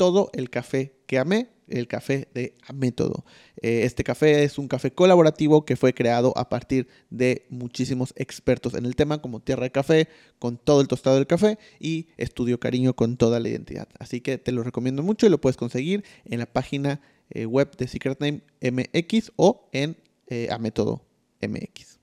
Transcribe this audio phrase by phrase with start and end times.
[0.00, 3.26] todo el café que amé, el café de Método.
[3.60, 8.72] Eh, este café es un café colaborativo que fue creado a partir de muchísimos expertos
[8.72, 10.08] en el tema, como Tierra de Café,
[10.38, 13.88] con todo el tostado del café y Estudio Cariño con toda la identidad.
[13.98, 17.76] Así que te lo recomiendo mucho y lo puedes conseguir en la página eh, web
[17.76, 21.04] de Secret Name MX o en eh, Método
[21.42, 21.98] MX.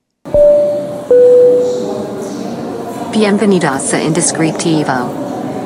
[3.11, 5.11] Bienvenidos a Indescriptivo,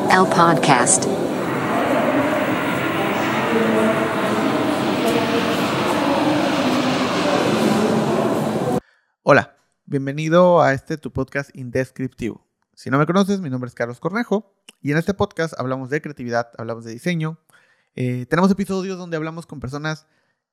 [0.10, 1.31] el podcast.
[9.34, 12.46] Hola, bienvenido a este tu podcast indescriptivo.
[12.74, 16.02] Si no me conoces, mi nombre es Carlos Cornejo y en este podcast hablamos de
[16.02, 17.40] creatividad, hablamos de diseño.
[17.96, 20.06] Eh, tenemos episodios donde hablamos con personas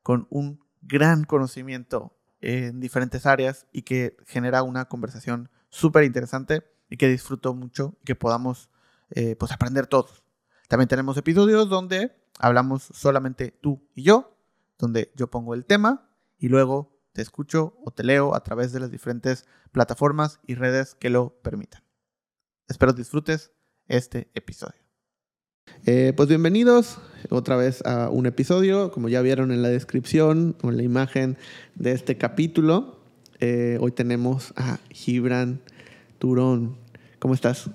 [0.04, 6.98] con un gran conocimiento en diferentes áreas y que genera una conversación súper interesante y
[6.98, 8.70] que disfruto mucho y que podamos
[9.10, 10.22] eh, pues aprender todos.
[10.68, 14.36] También tenemos episodios donde hablamos solamente tú y yo,
[14.78, 18.78] donde yo pongo el tema y luego te escucho o te leo a través de
[18.78, 21.82] las diferentes plataformas y redes que lo permitan.
[22.68, 23.50] Espero disfrutes
[23.88, 24.78] este episodio.
[25.84, 30.70] Eh, pues bienvenidos otra vez a un episodio, como ya vieron en la descripción o
[30.70, 31.36] en la imagen
[31.74, 33.00] de este capítulo.
[33.40, 35.60] Eh, hoy tenemos a Gibran
[36.20, 36.78] Turón.
[37.18, 37.68] ¿Cómo estás?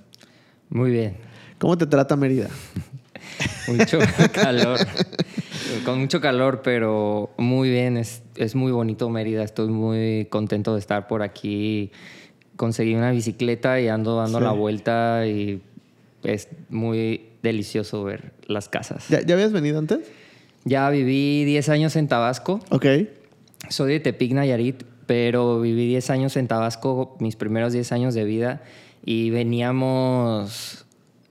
[0.70, 1.18] Muy bien.
[1.60, 2.48] ¿Cómo te trata Mérida?
[3.68, 4.00] Mucho
[4.32, 4.80] calor.
[5.86, 7.98] Con mucho calor, pero muy bien.
[7.98, 9.44] Es, es muy bonito Mérida.
[9.44, 11.92] Estoy muy contento de estar por aquí.
[12.56, 14.44] Conseguí una bicicleta y ando dando Sí.
[14.44, 15.62] la vuelta y
[16.24, 19.08] es muy delicioso ver las casas.
[19.10, 20.00] ¿Ya, ya habías venido antes?
[20.66, 22.60] Ya viví 10 años en Tabasco.
[22.70, 22.86] Ok.
[23.70, 28.24] Soy de Tepic, Nayarit, pero viví 10 años en Tabasco, mis primeros 10 años de
[28.24, 28.62] vida,
[29.04, 30.86] y veníamos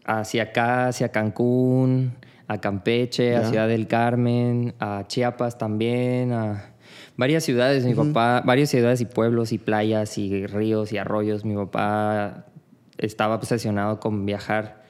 [0.05, 2.13] hacia acá, hacia Cancún,
[2.53, 3.49] a Campeche, a.
[3.49, 6.73] Ciudad del Carmen, a Chiapas también, a
[7.17, 11.45] varias ciudades, mi papá, varias ciudades y pueblos y playas y ríos y arroyos.
[11.45, 12.47] Mi papá
[12.99, 14.83] estaba obsesionado con viajar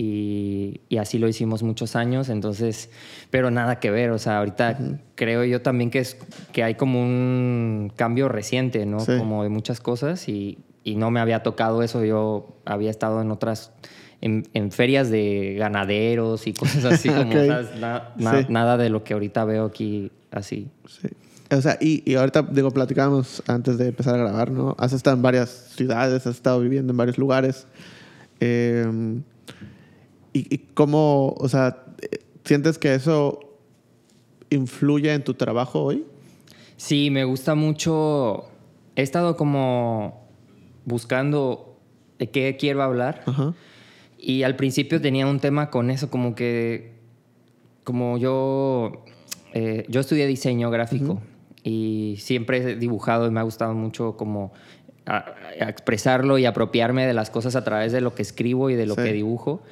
[0.00, 2.88] y, y así lo hicimos muchos años, entonces,
[3.30, 4.78] pero nada que ver, o sea, ahorita
[5.16, 6.16] creo yo también que, es,
[6.52, 9.00] que hay como un cambio reciente, ¿no?
[9.00, 9.18] Sí.
[9.18, 13.32] Como de muchas cosas y, y no me había tocado eso, yo había estado en
[13.32, 13.72] otras,
[14.20, 17.46] en, en ferias de ganaderos y cosas así, como, Ok.
[17.46, 17.76] ¿sabes?
[17.80, 18.46] Na- na- Sí.
[18.48, 20.68] nada de lo que ahorita veo aquí así.
[20.88, 21.08] Sí.
[21.50, 24.74] O sea, y, y ahorita, digo, platicábamos antes de empezar a grabar, ¿no?
[24.78, 27.66] Has estado en varias ciudades, has estado viviendo en varios lugares.
[28.40, 28.84] Eh,
[30.32, 31.84] y, y cómo, o sea,
[32.44, 33.40] ¿sientes que eso
[34.50, 36.04] influye en tu trabajo hoy?
[36.76, 38.44] Sí, me gusta mucho.
[38.94, 40.28] He estado como
[40.84, 41.76] buscando
[42.18, 43.22] de qué quiero hablar.
[43.26, 43.54] Ajá.
[44.18, 46.92] Y al principio tenía un tema con eso, como que,
[47.84, 49.04] como yo,
[49.54, 51.20] eh, yo estudié diseño gráfico
[51.62, 54.52] y siempre he dibujado y me ha gustado mucho como
[55.06, 55.24] a-
[55.60, 58.86] a expresarlo y apropiarme de las cosas a través de lo que escribo y de
[58.86, 59.02] lo Sí.
[59.04, 59.62] que dibujo.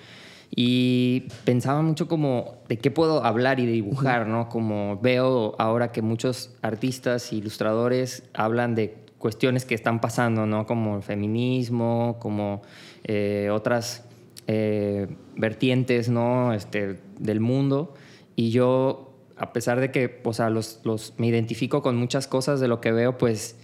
[0.54, 4.48] Y pensaba mucho como de qué puedo hablar y dibujar, ¿no?
[4.48, 10.64] Como veo ahora que muchos artistas e ilustradores hablan de cuestiones que están pasando, ¿no?
[10.66, 12.62] Como el feminismo, como
[13.04, 14.04] eh, otras
[14.46, 16.52] eh, vertientes, ¿no?
[16.52, 17.94] Este, del mundo.
[18.36, 22.60] Y yo, a pesar de que, o sea, los, los, me identifico con muchas cosas
[22.60, 23.56] de lo que veo, pues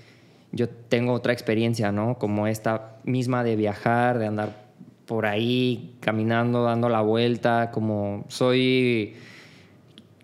[0.51, 2.19] yo tengo otra experiencia, ¿no?
[2.19, 4.73] Como esta misma de viajar, de andar
[5.07, 9.15] por ahí caminando, dando la vuelta, como soy,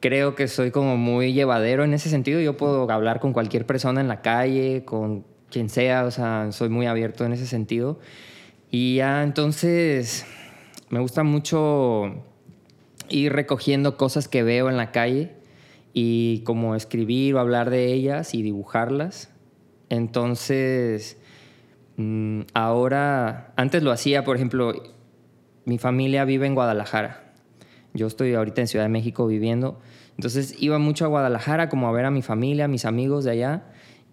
[0.00, 2.40] creo que soy como muy llevadero en ese sentido.
[2.40, 6.68] Yo puedo hablar con cualquier persona en la calle, con quien sea, o sea, soy
[6.68, 7.98] muy abierto en ese sentido.
[8.70, 10.26] Y ya entonces
[10.90, 12.24] me gusta mucho
[13.08, 15.32] ir recogiendo cosas que veo en la calle
[15.92, 19.30] y como escribir o hablar de ellas y dibujarlas.
[19.88, 21.18] Entonces,
[21.96, 24.72] mm, ahora, antes lo hacía, por ejemplo,
[25.64, 27.32] mi familia vive en Guadalajara.
[27.94, 29.80] Yo estoy ahorita en Ciudad de México viviendo.
[30.16, 33.32] Entonces iba mucho a Guadalajara como a ver a mi familia, a mis amigos de
[33.32, 33.64] allá.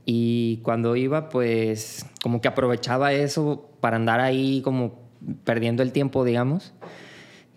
[0.06, 5.05] Y cuando iba, pues como que aprovechaba eso para andar ahí como
[5.44, 6.74] perdiendo el tiempo, digamos.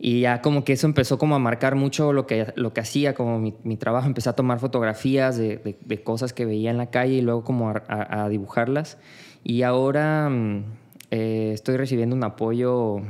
[0.00, 3.14] Y ya como que eso empezó como a marcar mucho lo que, lo que hacía,
[3.14, 4.06] como mi, mi trabajo.
[4.06, 7.42] Empecé a tomar fotografías de, de- de cosas que veía en la calle y luego
[7.42, 8.98] como a, a- a dibujarlas.
[9.42, 10.64] Y ahora mm,
[11.10, 13.00] eh, estoy recibiendo un apoyo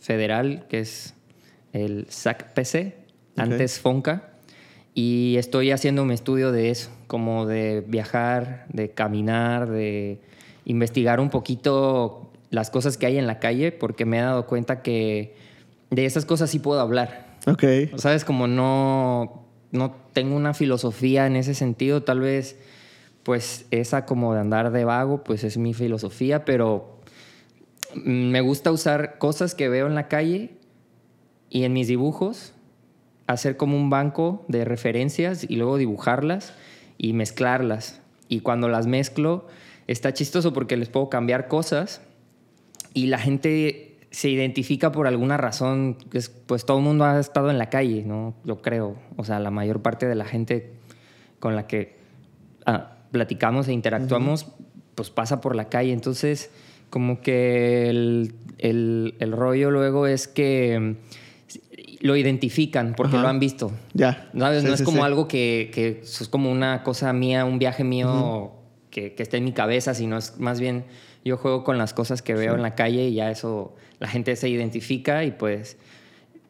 [0.00, 1.14] federal, que es
[1.72, 2.96] el SAC-PC,
[3.36, 4.28] antes FONCA,
[4.94, 10.20] y estoy haciendo un estudio de eso, como de viajar, de caminar, de
[10.64, 14.82] investigar un poquito las cosas que hay en la calle, porque me he dado cuenta
[14.82, 15.34] que
[15.90, 17.36] de esas cosas sí puedo hablar.
[17.46, 17.64] Ok.
[17.96, 18.24] ¿Sabes?
[18.24, 22.58] Como no, no tengo una filosofía en ese sentido, tal vez
[23.22, 27.00] pues esa como de andar de vago, pues es mi filosofía, pero
[27.94, 30.56] me gusta usar cosas que veo en la calle
[31.48, 32.54] y en mis dibujos,
[33.26, 36.54] hacer como un banco de referencias y luego dibujarlas
[36.98, 38.00] y mezclarlas.
[38.28, 39.46] Y cuando las mezclo,
[39.86, 42.00] está chistoso porque les puedo cambiar cosas
[42.94, 45.96] y la gente se identifica por alguna razón.
[46.12, 48.34] Es- Pues todo el mundo ha estado en la calle, ¿no?
[48.44, 48.96] Yo creo.
[49.16, 50.72] O sea, la mayor parte de la gente
[51.38, 51.96] con la que
[52.66, 54.46] ah, platicamos e interactuamos,
[54.94, 55.92] pues pasa por la calle.
[55.92, 56.50] Entonces,
[56.90, 60.96] como que el, el- el rollo luego es que mm,
[62.04, 63.22] lo identifican porque Ajá.
[63.22, 63.70] lo han visto.
[63.94, 64.28] Ya.
[64.36, 64.62] ¿Sabes?
[64.62, 65.04] Sí, no es sí, como sí.
[65.04, 68.52] algo que, que es como una cosa mía, un viaje mío
[68.90, 70.84] que, que está en mi cabeza, sino es más bien
[71.24, 74.34] yo juego con las cosas que veo en la calle y ya eso la gente
[74.36, 75.76] se identifica y pues,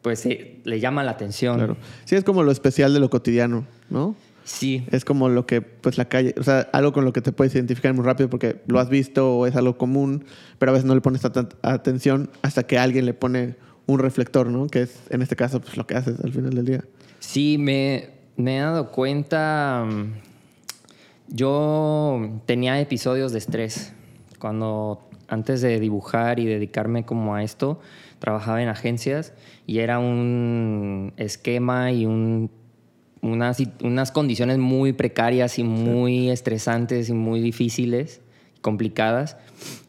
[0.01, 1.57] pues eh, le llama la atención.
[1.57, 1.77] Claro.
[2.05, 4.15] Sí, es como lo especial de lo cotidiano, ¿no?
[4.43, 7.31] Sí, Es como lo que, pues la calle, o sea, algo con lo que te
[7.31, 10.25] puedes identificar muy rápido porque lo has visto o es algo común,
[10.57, 14.47] pero a veces no le pones tanta atención hasta que alguien le pone un reflector,
[14.47, 14.67] ¿no?
[14.67, 16.83] Que es, en este caso, pues lo que haces al final del día.
[17.19, 19.85] Sí, me, me he dado cuenta.
[19.87, 20.13] mm,
[21.29, 23.93] Yo tenía episodios de estrés.
[24.41, 27.79] Cuando antes de dibujar y dedicarme como a esto,
[28.17, 29.33] trabajaba en agencias
[29.67, 32.49] y era un esquema y un,
[33.21, 38.19] unas, unas condiciones muy precarias y muy estresantes y muy difíciles,
[38.61, 39.37] complicadas.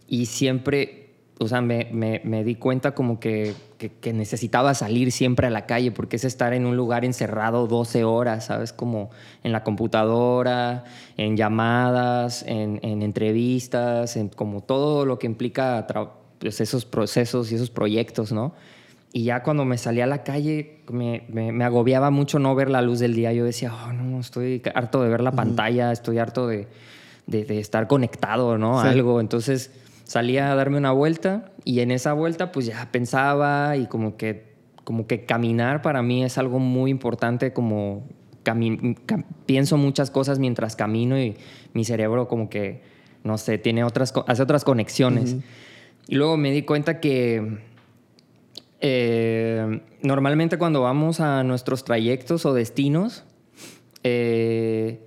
[0.06, 5.10] Y siempre, o sea, me, me- me di cuenta como que, que- que necesitaba salir
[5.10, 8.72] siempre a la calle porque es estar en un lugar encerrado 12 horas, ¿sabes?
[8.72, 9.10] Como
[9.42, 10.84] en la computadora,
[11.16, 15.84] en llamadas, en, en entrevistas, en como todo lo que implica
[16.38, 18.52] pues, esos procesos y esos proyectos, ¿no?
[19.12, 22.70] Y ya cuando me salía a la calle, me, me- me agobiaba mucho no ver
[22.70, 23.32] la luz del día.
[23.32, 26.68] Yo decía, oh, no, estoy harto de ver la pantalla, estoy harto de,
[27.26, 28.78] de- de estar conectado, ¿no?
[28.80, 28.88] A Sí.
[28.90, 29.20] algo.
[29.20, 29.70] Entonces
[30.04, 34.52] salía a darme una vuelta y en esa vuelta pues ya pensaba y como que,
[34.84, 38.04] como que caminar para mí es algo muy importante, como
[39.46, 41.36] pienso muchas cosas mientras camino y
[41.72, 42.82] mi cerebro como que,
[43.22, 45.36] no sé, tiene otras, hace otras conexiones.
[46.08, 47.58] Y luego me di cuenta que
[48.80, 53.24] eh, normalmente cuando vamos a nuestros trayectos o destinos,
[54.02, 55.00] eh,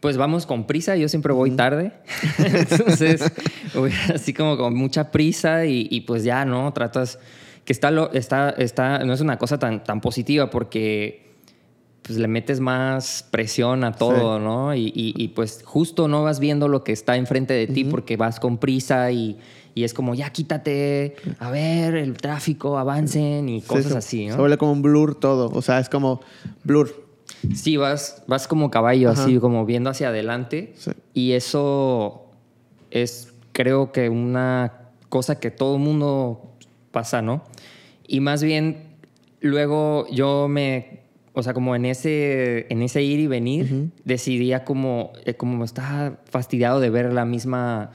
[0.00, 0.96] pues vamos con prisa.
[0.96, 1.92] Yo siempre voy tarde.
[2.38, 3.22] Entonces,
[4.14, 6.72] así como con mucha prisa y, y pues ya, ¿no?
[6.72, 7.18] Tratas
[7.64, 11.28] que está, lo, está, está, no es una cosa tan, tan positiva porque
[12.02, 14.44] pues le metes más presión a todo, Sí.
[14.44, 14.74] ¿no?
[14.74, 18.16] Y, y- y, pues justo no vas viendo lo que está enfrente de ti porque
[18.16, 19.38] vas con prisa y,
[19.74, 24.30] y es como, ya quítate, a ver, el tráfico, avancen y cosas se- así, Se
[24.30, 24.38] ¿no?
[24.38, 26.22] vuelve como un blur todo, o sea, es como
[26.64, 27.09] blur.
[27.54, 29.24] Sí, vas, vas como caballo, Ajá.
[29.24, 30.72] así como viendo hacia adelante.
[30.76, 30.90] Sí.
[31.14, 32.26] Y eso
[32.90, 34.72] es, creo que, una
[35.08, 36.52] cosa que todo el mundo
[36.90, 37.42] pasa, ¿no?
[38.06, 38.84] Y más bien,
[39.40, 41.00] luego yo me,
[41.32, 46.18] o sea, como en ese, en ese ir y venir, decidía como, eh, como estaba
[46.30, 47.92] fastidiado de ver la misma,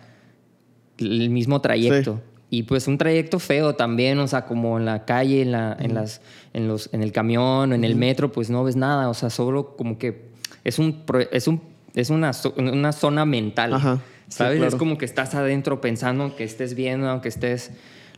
[0.97, 2.21] el mismo trayecto.
[2.49, 5.93] Y pues un trayecto feo también, o sea, como en la calle, en, la, en,
[5.93, 6.21] las,
[6.53, 9.75] en, los, en el camión, en el metro, pues no ves nada, o sea, solo
[9.75, 10.29] como que
[10.63, 11.61] es, un, es, un,
[11.95, 13.95] es una, una zona mental, Ajá,
[14.27, 14.57] sí, ¿sabes?
[14.57, 14.69] claro.
[14.69, 17.71] Es como que estás adentro pensando, aunque estés viendo, aunque estés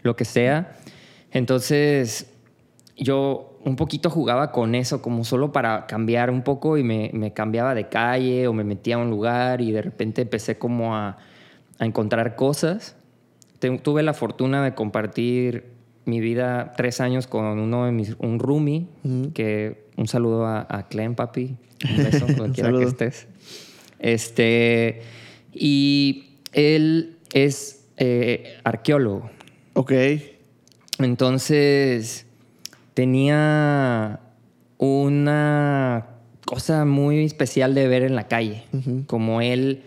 [0.03, 0.73] lo que sea.
[1.31, 2.29] Entonces,
[2.97, 7.33] yo un poquito jugaba con eso, como solo para cambiar un poco y me, me
[7.33, 11.17] cambiaba de calle o me metía a un lugar y de repente empecé como a,
[11.79, 12.96] a encontrar cosas.
[13.59, 15.65] Tuve la fortuna de compartir
[16.05, 18.87] mi vida tres años con uno de mis, un roomie,
[19.33, 21.57] que un saludo a, a Clem, papi,
[21.89, 23.27] un beso, donde quiera que estés.
[23.99, 25.01] Este,
[25.53, 29.29] y él es eh, arqueólogo.
[29.73, 29.91] Ok.
[30.99, 32.25] Entonces
[32.93, 34.19] tenía
[34.77, 36.07] una
[36.45, 38.63] cosa muy especial de ver en la calle,
[39.05, 39.83] como él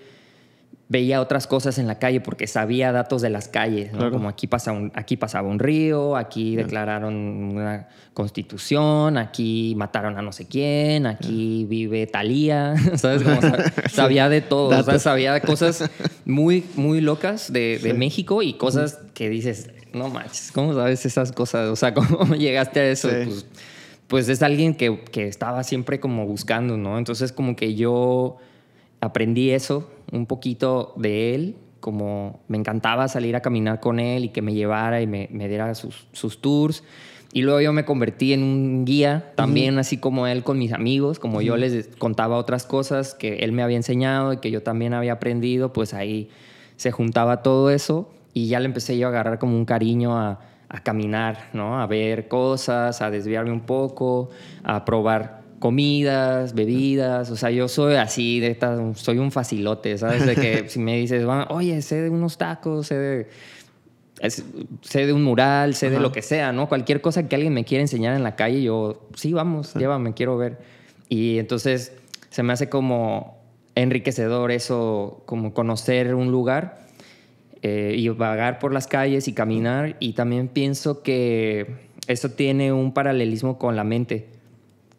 [0.93, 3.99] veía otras cosas en la calle porque sabía datos de las calles, ¿no?
[3.99, 4.13] Claro.
[4.13, 10.23] como aquí, pasa un- aquí pasaba un río, aquí declararon una constitución, aquí mataron a
[10.23, 13.23] no sé quién, aquí vive Talía, ¿sabes?
[13.23, 15.03] Como sa- sabía de todo, o sea, Datos.
[15.03, 15.89] sabía de cosas
[16.25, 21.31] muy, muy locas de, de México y cosas que dices, no manches, ¿cómo sabes esas
[21.33, 21.69] cosas?
[21.71, 23.09] O sea, ¿cómo llegaste a eso?
[23.09, 23.15] Sí.
[23.27, 23.47] Pues,
[24.09, 26.99] pues es alguien que, que estaba siempre como buscando, ¿no?
[26.99, 28.39] Entonces como que yo
[29.01, 34.29] aprendí eso un poquito de él, como me encantaba salir a caminar con él y
[34.29, 36.85] que me llevara y me, me diera sus, sus tours.
[37.33, 41.21] Y luego yo me convertí en un guía también, así como él con mis amigos,
[41.21, 44.95] como yo les contaba otras cosas que él me había enseñado y que yo también
[44.95, 46.29] había aprendido, pues ahí
[46.77, 50.41] se juntaba todo eso y ya le empecé yo a agarrar como un cariño a,
[50.69, 51.81] a caminar, ¿no?
[51.81, 54.31] A ver cosas, a desviarme un poco,
[54.65, 60.25] a probar comidas, bebidas, o sea, yo soy así, de esta- soy un facilote, ¿sabes?
[60.27, 63.27] De que si me dices, "Va, oye, sé de unos tacos, sé de,
[64.21, 64.45] es-
[64.81, 66.69] sé de un mural, sé de lo que sea, ¿no?
[66.69, 70.37] Cualquier cosa que alguien me quiera enseñar en la calle, yo, sí, vamos, llévame, quiero
[70.37, 70.59] ver.
[71.09, 71.93] Y entonces
[72.31, 73.39] se me hace como
[73.75, 76.81] enriquecedor eso, como conocer un lugar
[77.63, 79.97] eh, y vagar por las calles y caminar.
[80.01, 81.67] Y también pienso que
[82.07, 84.27] eso tiene un paralelismo con la mente,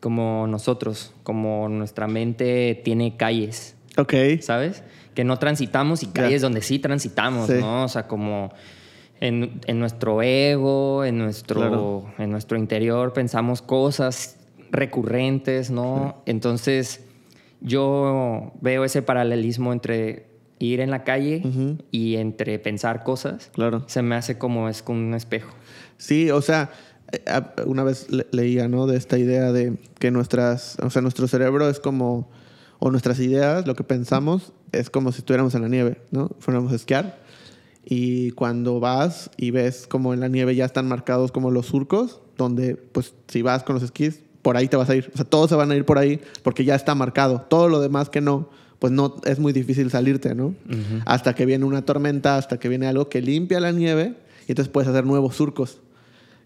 [0.01, 3.75] como nosotros, como nuestra mente tiene calles.
[3.97, 4.13] Ok.
[4.41, 4.83] ¿sabes?
[5.13, 7.53] Que no transitamos y calles donde sí transitamos, Sí.
[7.59, 7.83] ¿no?
[7.83, 8.51] O sea, como
[9.21, 12.05] en, en nuestro ego, en nuestro, Claro.
[12.17, 14.37] en nuestro interior pensamos cosas
[14.71, 16.21] recurrentes, ¿no?
[16.25, 17.01] Entonces,
[17.61, 20.27] yo veo ese paralelismo entre
[20.59, 21.77] ir en la calle Ujú.
[21.91, 23.49] y entre pensar cosas.
[23.53, 23.83] Claro.
[23.87, 25.53] Se me hace como es con un espejo.
[25.97, 26.71] Sí, o sea,
[27.65, 28.87] una vez le- leía, ¿no?
[28.87, 32.29] De esta idea de que nuestras, o sea, nuestro cerebro es como,
[32.79, 36.31] o nuestras ideas, lo que pensamos, es como si estuviéramos en la nieve, ¿no?
[36.39, 37.19] Fuéramos a esquiar.
[37.83, 42.21] Y cuando vas y ves como en la nieve ya están marcados como los surcos,
[42.37, 45.11] donde pues si vas con los esquís, por ahí te vas a ir.
[45.13, 47.41] O sea, todos se van a ir por ahí porque ya está marcado.
[47.41, 48.49] Todo lo demás que no,
[48.79, 50.55] pues no es muy difícil salirte, ¿no?
[51.05, 54.15] Hasta que viene una tormenta, hasta que viene algo que limpia la nieve
[54.47, 55.79] y entonces puedes hacer nuevos surcos.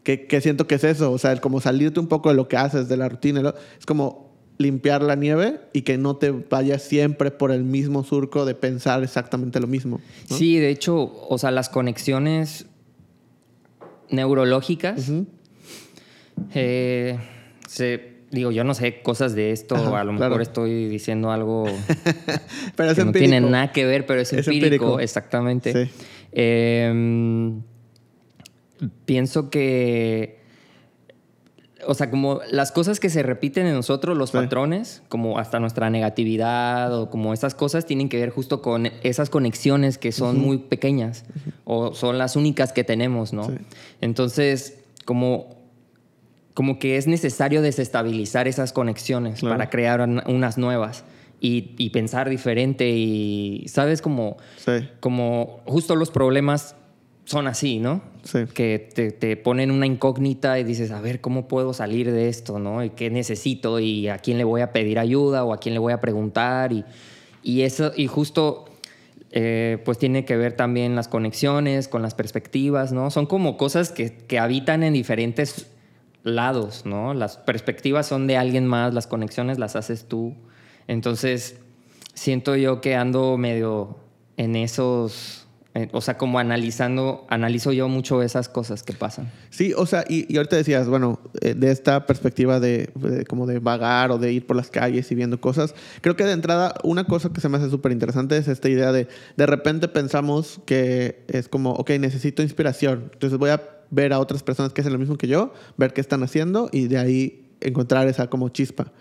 [0.06, 2.48] Que, que siento que es eso, o sea, el como salirte un poco de lo
[2.48, 6.84] que haces, de la rutina, es como limpiar la nieve y que no te vayas
[6.84, 10.00] siempre por el mismo surco de pensar exactamente lo mismo.
[10.30, 10.38] ¿no?
[10.38, 12.68] Sí, de hecho, o sea, las conexiones
[14.10, 15.12] neurológicas,
[16.54, 17.18] eh,
[17.68, 20.30] se, digo, yo no sé cosas de esto, Ajá, a lo claro.
[20.30, 21.66] mejor estoy diciendo algo
[22.76, 23.32] Pero es que no empírico.
[23.32, 25.00] tiene nada que ver, pero es, Es empírico, empírico.
[25.00, 25.86] exactamente.
[25.86, 25.92] Sí.
[26.32, 27.52] Eh,
[29.06, 30.40] pienso que,
[31.88, 34.38] o sea, como las cosas que se repiten en nosotros, los Sí.
[34.38, 39.30] patrones, como hasta nuestra negatividad o como esas cosas, tienen que ver justo con esas
[39.30, 41.26] conexiones que son muy pequeñas
[41.64, 43.46] o son las únicas que tenemos, ¿no?
[43.50, 43.54] Sí.
[44.02, 45.54] Entonces, como
[46.56, 49.56] como que es necesario desestabilizar esas conexiones Claro.
[49.58, 51.04] para crear un- unas nuevas
[51.42, 54.02] y, y pensar diferente y, ¿sabes?
[54.02, 54.88] Como, Sí.
[55.02, 56.78] como justo los problemas
[57.26, 58.02] son así, ¿no?
[58.26, 58.40] Sí.
[58.54, 62.60] Que te, te ponen una incógnita y dices, a ver, ¿cómo puedo salir de esto,
[62.60, 62.84] no?
[62.84, 63.80] ¿Y qué necesito?
[63.80, 65.46] ¿Y a quién le voy a pedir ayuda?
[65.46, 66.74] ¿O a quién le voy a preguntar?
[66.74, 66.84] Y,
[67.42, 68.66] y eso, y justo...
[69.32, 73.12] eh, pues tiene que ver también las conexiones con las perspectivas, ¿no?
[73.12, 75.68] Son como cosas que, que habitan en diferentes
[76.24, 77.14] lados, ¿no?
[77.14, 80.36] Las perspectivas son de alguien más, las conexiones las haces tú.
[80.88, 81.58] Entonces,
[82.14, 83.98] siento yo que ando medio
[84.38, 85.45] en esos,
[85.92, 89.30] o sea, como analizando, analizo yo mucho esas cosas que pasan.
[89.50, 93.46] Sí, o sea, y, y ahorita decías, bueno, eh, de esta perspectiva de, de como
[93.46, 96.76] de vagar o de ir por las calles y viendo cosas, creo que de entrada
[96.84, 100.62] una cosa que se me hace súper interesante es esta idea de de repente pensamos
[100.66, 104.94] que es como, ok, necesito inspiración, entonces voy a ver a otras personas que hacen
[104.94, 108.92] lo mismo que yo, ver qué están haciendo y de ahí encontrar esa como chispa.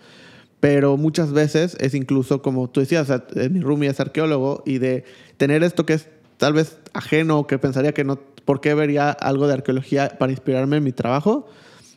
[0.59, 4.63] Pero muchas veces es incluso como tú decías, o sea, eh, mi roomie es arqueólogo
[4.65, 5.03] y de
[5.37, 9.47] tener esto que es tal vez ajeno que pensaría que no, ¿por qué vería algo
[9.47, 11.47] de arqueología para inspirarme en mi trabajo?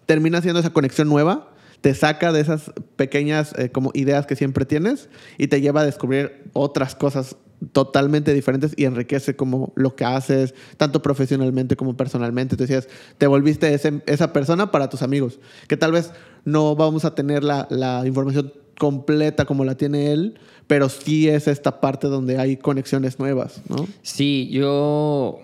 [0.07, 4.65] Termina siendo esa conexión nueva, te saca de esas pequeñas eh, como ideas que siempre
[4.65, 7.37] tienes y te lleva a descubrir otras cosas
[7.73, 12.57] totalmente diferentes y enriquece como lo que haces, tanto profesionalmente como personalmente.
[12.57, 16.13] Te decías, te volviste ese- esa persona para tus amigos, que tal vez
[16.45, 21.49] no vamos a tener la, la información completa como la tiene él, pero sí es
[21.49, 23.89] esta parte donde hay conexiones nuevas, ¿no?
[24.03, 25.41] Sí, yo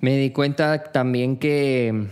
[0.00, 2.06] me di cuenta también que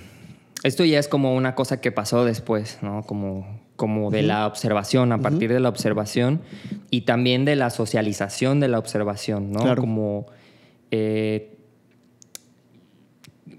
[0.63, 3.05] esto ya es como una cosa que pasó después, ¿no?
[3.05, 6.43] Como, como de la observación, a partir de la observación
[6.91, 9.61] y también de la socialización de la observación, ¿no?
[9.61, 9.81] Claro.
[9.81, 10.27] Como
[10.91, 11.57] eh,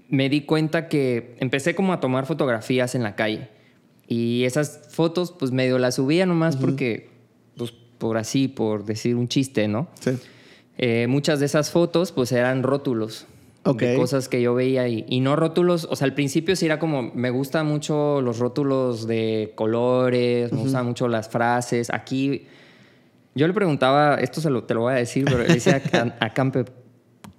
[0.08, 3.48] me di cuenta que empecé como a tomar fotografías en la calle
[4.06, 7.08] y esas fotos pues medio las subía nomás porque,
[8.02, 9.86] por así, por decir un chiste, ¿no?
[10.00, 10.10] Sí.
[10.76, 13.26] Eh, muchas de esas fotos pues eran rótulos,
[13.62, 13.80] Ok.
[13.80, 16.80] de cosas que yo veía y, y no rótulos, o sea, al principio sí era
[16.80, 21.90] como, me gustan mucho los rótulos de colores, me gustan mucho las frases.
[21.90, 22.46] Aquí
[23.36, 26.24] yo le preguntaba, esto se lo, te lo voy a decir, pero le decía a,
[26.26, 26.64] a Campe,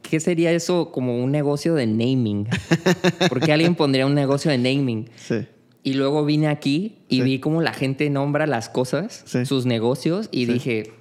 [0.01, 2.47] ¿qué sería eso como un negocio de naming?
[3.27, 5.09] ¿Por qué alguien pondría un negocio de naming?
[5.17, 5.45] Sí.
[5.83, 7.21] Y luego vine aquí y Sí.
[7.23, 9.45] vi cómo la gente nombra las cosas, Sí.
[9.45, 10.53] sus negocios, y Sí.
[10.53, 10.91] dije,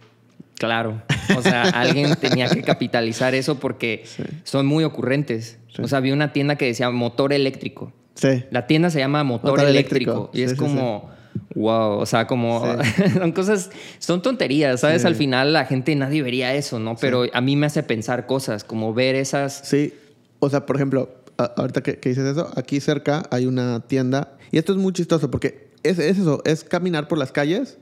[0.58, 1.02] claro,
[1.36, 4.04] o sea, alguien tenía que capitalizar eso porque
[4.44, 5.58] son muy ocurrentes.
[5.82, 7.92] O sea, vi una tienda que decía motor eléctrico.
[8.14, 8.44] Sí.
[8.50, 10.10] La tienda se llama Motor, Motor Eléctrico.
[10.10, 10.30] Eléctrico.
[10.38, 11.10] Y es como,
[11.54, 12.62] wow, o sea, como
[13.14, 15.04] son cosas, son tonterías, ¿sabes?
[15.06, 16.96] Al final la gente nadie vería eso, ¿no?
[16.96, 19.62] Pero a mí me hace pensar cosas, como ver esas...
[19.64, 19.94] Sí,
[20.40, 24.58] o sea, por ejemplo, ahorita que, que dices eso, aquí cerca hay una tienda y
[24.58, 27.78] esto es muy chistoso porque es, es eso, es caminar por las calles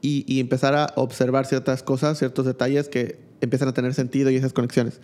[0.00, 4.36] y, y empezar a observar ciertas cosas, ciertos detalles que empiezan a tener sentido y
[4.36, 5.00] esas conexiones.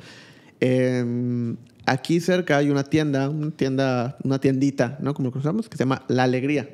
[0.60, 5.14] Em, aquí cerca hay una tienda, una tienda, una tiendita, ¿no?
[5.14, 6.68] Como conocemos, que se llama La Alegría.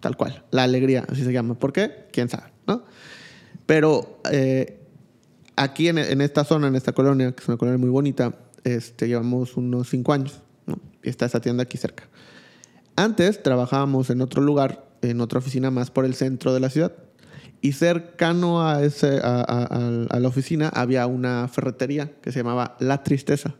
[0.00, 1.54] Tal cual, La Alegría, así se llama.
[1.58, 2.06] ¿Por qué?
[2.12, 2.52] ¿Quién sabe?
[2.66, 2.84] ¿no?
[3.66, 4.78] Pero eh,
[5.56, 8.34] aquí en, en esta zona, en esta colonia, que es una colonia muy bonita,
[8.64, 10.42] este, llevamos unos cinco años.
[10.66, 10.78] ¿no?
[11.02, 12.04] Y está esa tienda aquí cerca.
[12.96, 16.92] Antes trabajábamos en otro lugar, en otra oficina más por el centro de la ciudad.
[17.60, 22.76] Y cercano a, ese, a, a- a- la oficina había una ferretería que se llamaba
[22.78, 23.54] La Tristeza.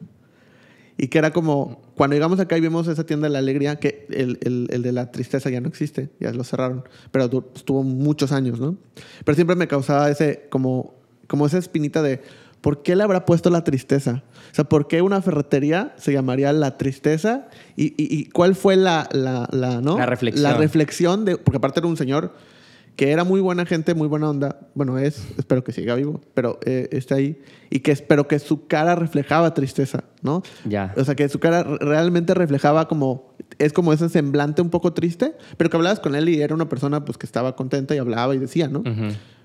[0.96, 4.06] Y que era como, cuando llegamos acá y vimos esa tienda de la alegría, que
[4.10, 8.30] el, el- el de la tristeza ya no existe, ya lo cerraron, pero estuvo muchos
[8.30, 8.76] años, ¿no?
[9.24, 10.94] Pero siempre me causaba ese, como,
[11.26, 12.20] como esa espinita de,
[12.64, 14.22] ¿por qué le habrá puesto la tristeza?
[14.50, 17.46] O sea, ¿por qué una ferretería se llamaría la tristeza?
[17.76, 19.98] ¿Y, y- y cuál fue la, la, la, ¿no?
[19.98, 20.42] La reflexión.
[20.42, 22.32] La reflexión de, porque aparte era un señor
[22.96, 24.60] que era muy buena gente, muy buena onda.
[24.74, 27.38] Bueno, es, espero que siga vivo, pero eh, está ahí.
[27.68, 30.42] Y que espero que su cara reflejaba tristeza, ¿no?
[30.64, 30.94] Ya.
[30.96, 33.34] O sea, que su cara re- realmente reflejaba como...
[33.58, 36.68] Es como ese semblante un poco triste, pero que hablabas con él y era una
[36.68, 38.82] persona pues que estaba contenta y hablaba y decía, ¿no?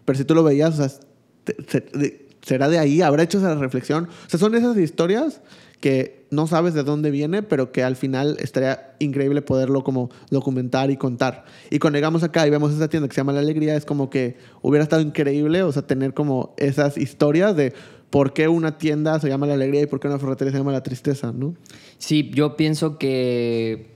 [0.05, 0.99] Pero si tú lo veías, o sea,
[1.43, 4.05] te- será de ahí, habrá hecho esa reflexión.
[4.25, 5.41] O sea, son esas historias
[5.79, 10.91] que no sabes de dónde viene, pero que al final estaría increíble poderlo como documentar
[10.91, 11.45] y contar.
[11.71, 14.09] Y cuando llegamos acá y vemos esa tienda que se llama La Alegría, es como
[14.09, 17.73] que hubiera estado increíble, o sea, tener como esas historias de
[18.09, 20.73] por qué una tienda se llama La Alegría y por qué una ferretería se llama
[20.73, 21.55] La Tristeza, ¿no?
[21.97, 23.91] Sí, yo pienso que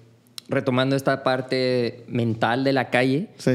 [0.48, 3.52] retomando esta parte mental de la calle, Sí.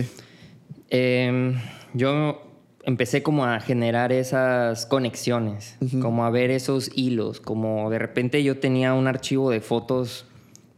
[0.90, 1.54] eh,
[1.94, 2.42] yo
[2.88, 8.58] empecé como a generar esas conexiones, como a ver esos hilos, como de repente yo
[8.58, 10.24] tenía un archivo de fotos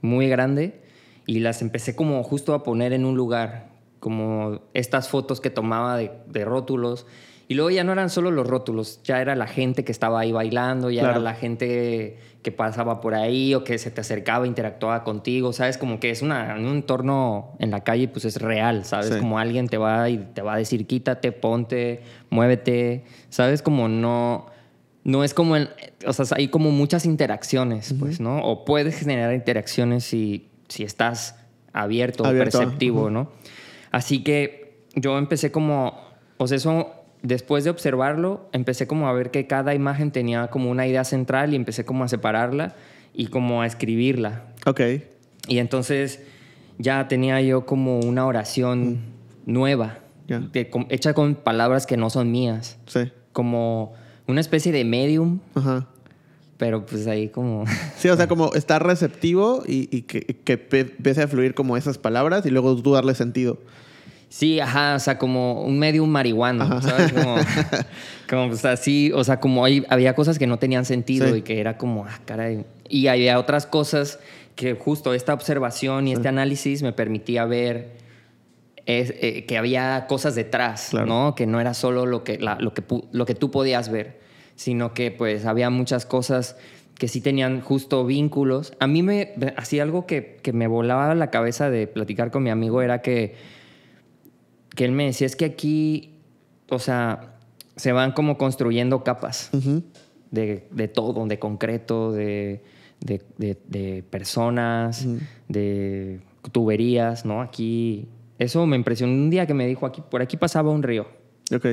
[0.02, 0.80] muy grande
[1.24, 3.68] y las empecé como justo a poner en un lugar,
[4.00, 7.06] como estas fotos que tomaba de, de rótulos.
[7.46, 10.32] Y luego ya no eran solo los rótulos, ya era la gente que estaba ahí
[10.32, 11.16] bailando, ya Claro.
[11.16, 15.76] era la gente que pasaba por ahí o que se te acercaba, interactuaba contigo, ¿sabes?
[15.76, 19.08] Como que es una, un entorno en la calle, pues es real, ¿sabes?
[19.10, 19.18] Sí.
[19.18, 23.60] Como alguien te va y te va a decir, quítate, ponte, muévete, ¿sabes?
[23.60, 24.46] Como no,
[25.04, 25.68] no es como, en-
[26.06, 28.38] o sea, hay como muchas interacciones, pues, ¿no?
[28.42, 31.36] O puedes generar interacciones si, si estás
[31.74, 33.10] abierto, o Abierto, perceptivo.
[33.10, 33.30] ¿no?
[33.90, 36.00] Así que yo empecé como,
[36.38, 40.86] pues eso, después de observarlo, empecé como a ver que cada imagen tenía como una
[40.86, 42.74] idea central y empecé como a separarla
[43.14, 44.44] y como a escribirla.
[44.66, 44.80] Ok.
[45.48, 46.20] Y entonces
[46.78, 49.00] ya tenía yo como una oración
[49.46, 50.38] nueva, Ya.
[50.40, 53.10] de- com- hecha con palabras que no son mías, Sí.
[53.32, 53.92] como
[54.26, 55.88] una especie de medium, Ajá.
[56.56, 57.64] pero pues ahí como...
[57.96, 61.98] Sí, o sea, como estar receptivo y, y que, que empiece a fluir como esas
[61.98, 63.58] palabras y luego tú darle sentido.
[64.32, 66.80] Sí, ajá, o sea, como un medium marihuano, Ajá.
[66.82, 67.12] ¿sabes?
[67.12, 67.34] Como,
[68.30, 71.38] como pues así, o sea, como hay, había cosas que no tenían sentido Sí.
[71.38, 72.64] y que era como, ah, caray.
[72.88, 74.20] Y había otras cosas
[74.54, 77.98] que justo esta observación y este análisis me permitía ver
[78.86, 81.06] es, eh, que había cosas detrás, Claro.
[81.06, 81.34] ¿no?
[81.34, 84.20] Que no era solo lo que, la- lo, que, lo que tú podías ver,
[84.54, 86.56] sino que pues había muchas cosas
[86.98, 88.74] que sí tenían justo vínculos.
[88.78, 92.50] A mí me hacía algo que, que me volaba la cabeza de platicar con mi
[92.50, 93.34] amigo era que
[94.74, 96.14] que él me decía, es que aquí,
[96.68, 97.36] o sea,
[97.76, 99.82] se van como construyendo capas Ujú.
[100.30, 102.62] de, de todo, de concreto, de,
[103.00, 105.06] de, de- personas,
[105.48, 106.20] de
[106.52, 107.40] tuberías, ¿no?
[107.42, 108.06] Aquí,
[108.38, 111.06] eso me impresionó un día que me dijo, aquí, por aquí pasaba un río.
[111.54, 111.66] Ok.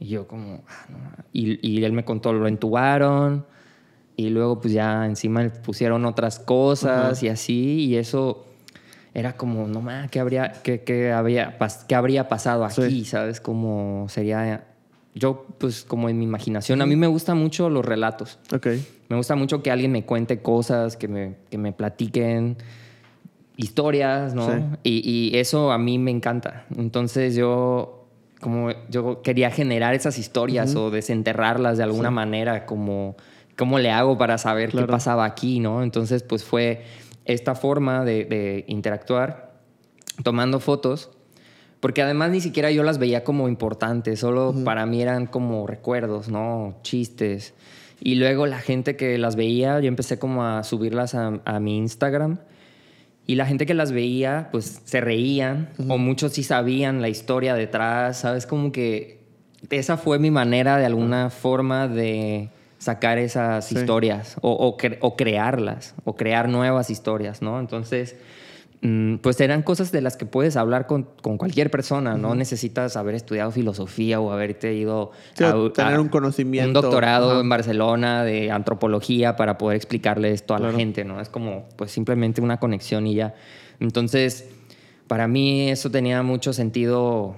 [0.00, 0.98] Y yo como, ah, no.
[1.32, 3.46] y, y él me contó, lo entubaron
[4.16, 8.44] y luego pues ya encima le pusieron otras cosas y así, y eso
[9.14, 12.82] era como, no más, ¿qué habría, qué, qué había, pas- qué habría pasado aquí?
[12.82, 13.04] Sí.
[13.04, 13.40] ¿Sabes?
[13.40, 14.64] Como sería
[15.14, 18.38] yo, pues como en mi imaginación, a mí me gustan mucho los relatos.
[18.54, 18.68] Ok.
[19.10, 22.56] Me gusta mucho que alguien me cuente cosas, que me, que me platiquen
[23.56, 24.46] historias, ¿no?
[24.50, 24.62] Sí.
[24.82, 26.64] Y, y eso a mí me encanta.
[26.76, 28.06] Entonces yo,
[28.40, 33.16] como yo quería generar esas historias o desenterrarlas de alguna manera, como
[33.58, 34.86] cómo le hago para saber Claro.
[34.86, 35.82] qué pasaba aquí, ¿no?
[35.82, 36.82] Entonces pues fue
[37.24, 39.52] esta forma de, de interactuar
[40.22, 41.10] tomando fotos.
[41.80, 46.28] Porque además ni siquiera yo las veía como importantes, solo para mí eran como recuerdos,
[46.28, 46.76] ¿no?
[46.82, 47.54] Chistes.
[47.98, 51.78] Y luego la gente que las veía, yo empecé como a subirlas a, a mi
[51.78, 52.38] Instagram.
[53.26, 57.54] Y la gente que las veía, pues se reían, o muchos sí sabían la historia
[57.54, 58.46] detrás, ¿sabes?
[58.46, 59.20] Como que
[59.70, 62.50] esa fue mi manera de alguna forma de
[62.82, 63.76] sacar esas Sí.
[63.76, 67.60] historias, o, o cre- o crearlas, o crear nuevas historias, ¿no?
[67.60, 68.16] Entonces,
[68.80, 72.96] mm, pues eran cosas de las que puedes hablar con, con cualquier persona, no necesitas
[72.96, 76.66] haber estudiado filosofía o haberte ido Sí, o tener un conocimiento.
[76.66, 80.72] un doctorado en Barcelona de antropología para poder explicarle esto a Claro.
[80.72, 81.20] la gente, ¿no?
[81.20, 83.34] Es como pues simplemente una conexión y ya.
[83.78, 84.48] Entonces,
[85.06, 87.36] para mí eso tenía mucho sentido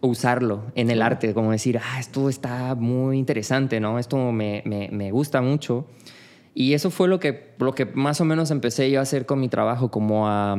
[0.00, 3.98] usarlo en el arte, como decir, ah, esto está muy interesante, ¿no?
[3.98, 5.86] Esto me, me, me gusta mucho.
[6.54, 9.40] Y eso fue lo que, lo que más o menos empecé yo a hacer con
[9.40, 10.56] mi trabajo, como a,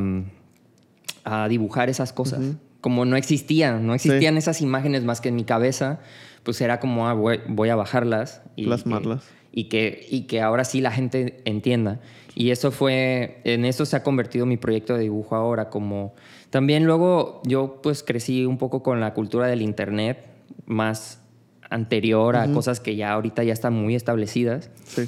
[1.23, 2.56] a dibujar esas cosas.
[2.82, 5.99] Como no existían, no existían esas imágenes más que en mi cabeza,
[6.43, 8.41] pues era como, ah, voy, voy a bajarlas.
[8.56, 9.23] Y Plasmarlas.
[9.25, 11.99] Que, y, que, y que ahora sí la gente entienda.
[12.36, 16.13] Y eso fue, en eso se ha convertido mi proyecto de dibujo ahora, como...
[16.49, 20.25] También luego yo pues crecí un poco con la cultura del internet,
[20.65, 21.21] más
[21.69, 25.07] anterior a cosas que ya ahorita ya están muy establecidas, Sí.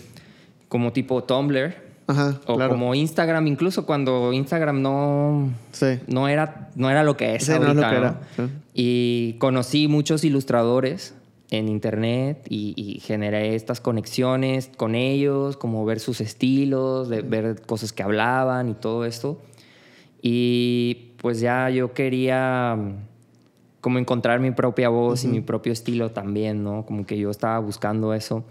[0.70, 1.74] como tipo Tumblr
[2.08, 2.72] Ajá, o claro.
[2.74, 6.00] como Instagram, incluso cuando Instagram no, Sí.
[6.08, 7.72] no, era, no era lo que es Sí, no ahorita.
[7.72, 7.98] es lo que ¿no?
[7.98, 8.44] era, sí.
[8.76, 11.16] Y conocí muchos ilustradores
[11.50, 17.62] en internet y, y generé estas conexiones con ellos, como ver sus estilos, de ver
[17.66, 19.40] cosas que hablaban y todo esto.
[20.22, 22.96] Y pues ya yo quería mm,
[23.82, 26.86] como encontrar mi propia voz y mi propio estilo también, ¿no?
[26.86, 28.44] Como que yo estaba buscando eso.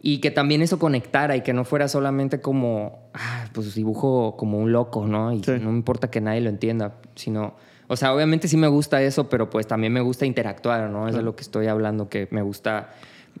[0.00, 4.58] Y que también eso conectara y que no fuera solamente como, ah, pues dibujo como
[4.58, 5.32] un loco, ¿no?
[5.32, 5.52] Y Sí.
[5.60, 7.54] no me importa que nadie lo entienda, sino,
[7.86, 11.06] o sea, obviamente sí me gusta eso, pero pues también me gusta interactuar, ¿no?
[11.08, 12.90] Es de lo que estoy hablando, que me gusta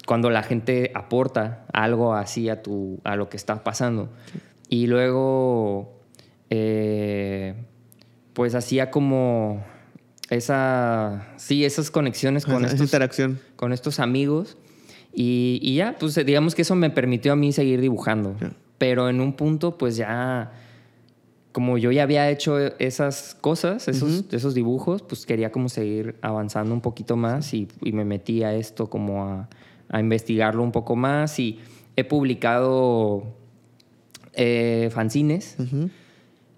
[0.06, 4.08] cuando la gente aporta algo así a, tu, a lo que está pasando.
[4.68, 6.01] Y luego,
[6.54, 7.54] eh,
[8.34, 9.64] pues hacía como
[10.28, 13.38] esa, sí, esas conexiones con Esa- estos interacción.
[13.56, 14.58] con estos amigos.
[15.14, 18.36] Y, y ya, pues digamos que eso me permitió a mí seguir dibujando.
[18.76, 20.52] Pero en un punto, pues ya,
[21.52, 26.74] como yo ya había hecho esas cosas, esos, esos dibujos, pues quería como seguir avanzando
[26.74, 29.48] un poquito más y, y me metí a esto como a,
[29.88, 31.60] a investigarlo un poco más y
[31.96, 33.24] he publicado
[34.34, 35.56] eh, fanzines.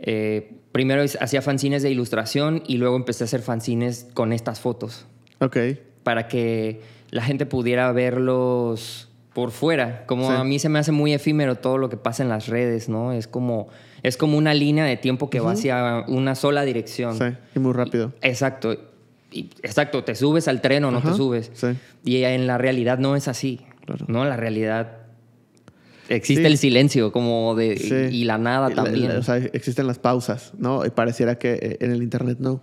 [0.07, 5.07] Eh, primero hacía fanzines de ilustración y luego empecé a hacer fanzines con estas fotos
[5.41, 5.57] Ok.
[6.03, 10.05] para que la gente pudiera verlos por fuera.
[10.07, 10.35] Como Sí.
[10.37, 13.13] a mí se me hace muy efímero todo lo que pasa en las redes, ¿no?
[13.13, 13.69] Es como,
[14.03, 17.17] es como una línea de tiempo que va hacia una sola dirección.
[17.17, 17.25] Sí.
[17.57, 18.13] Y muy rápido.
[18.21, 18.77] Exacto.
[19.33, 21.51] Y- exacto, te subes al tren o no te subes.
[21.55, 21.69] sí.
[22.05, 23.61] Y en la realidad no es así.
[23.87, 24.05] Claro.
[24.09, 24.99] No, la realidad
[26.09, 26.47] existe Sí.
[26.47, 28.17] el silencio como de Sí.
[28.17, 29.09] y, la nada la- también.
[29.09, 30.85] la- o sea, existen las pausas, ¿no?
[30.85, 32.63] Y pareciera que eh, en el internet no.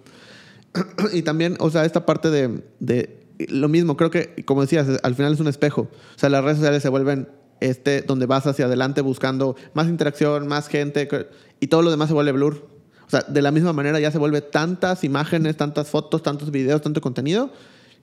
[1.13, 5.15] y también, o sea, esta parte de, de lo mismo, creo que, como decías, al
[5.15, 5.82] final es un espejo.
[6.15, 7.27] O sea, las redes sociales se vuelven
[7.60, 11.08] este donde vas hacia adelante buscando más interacción, más gente,
[11.60, 12.69] y todo lo demás se vuelve blur.
[13.06, 16.82] O sea, de la misma manera ya se vuelve tantas imágenes, tantas fotos, tantos videos,
[16.82, 17.51] tanto contenido,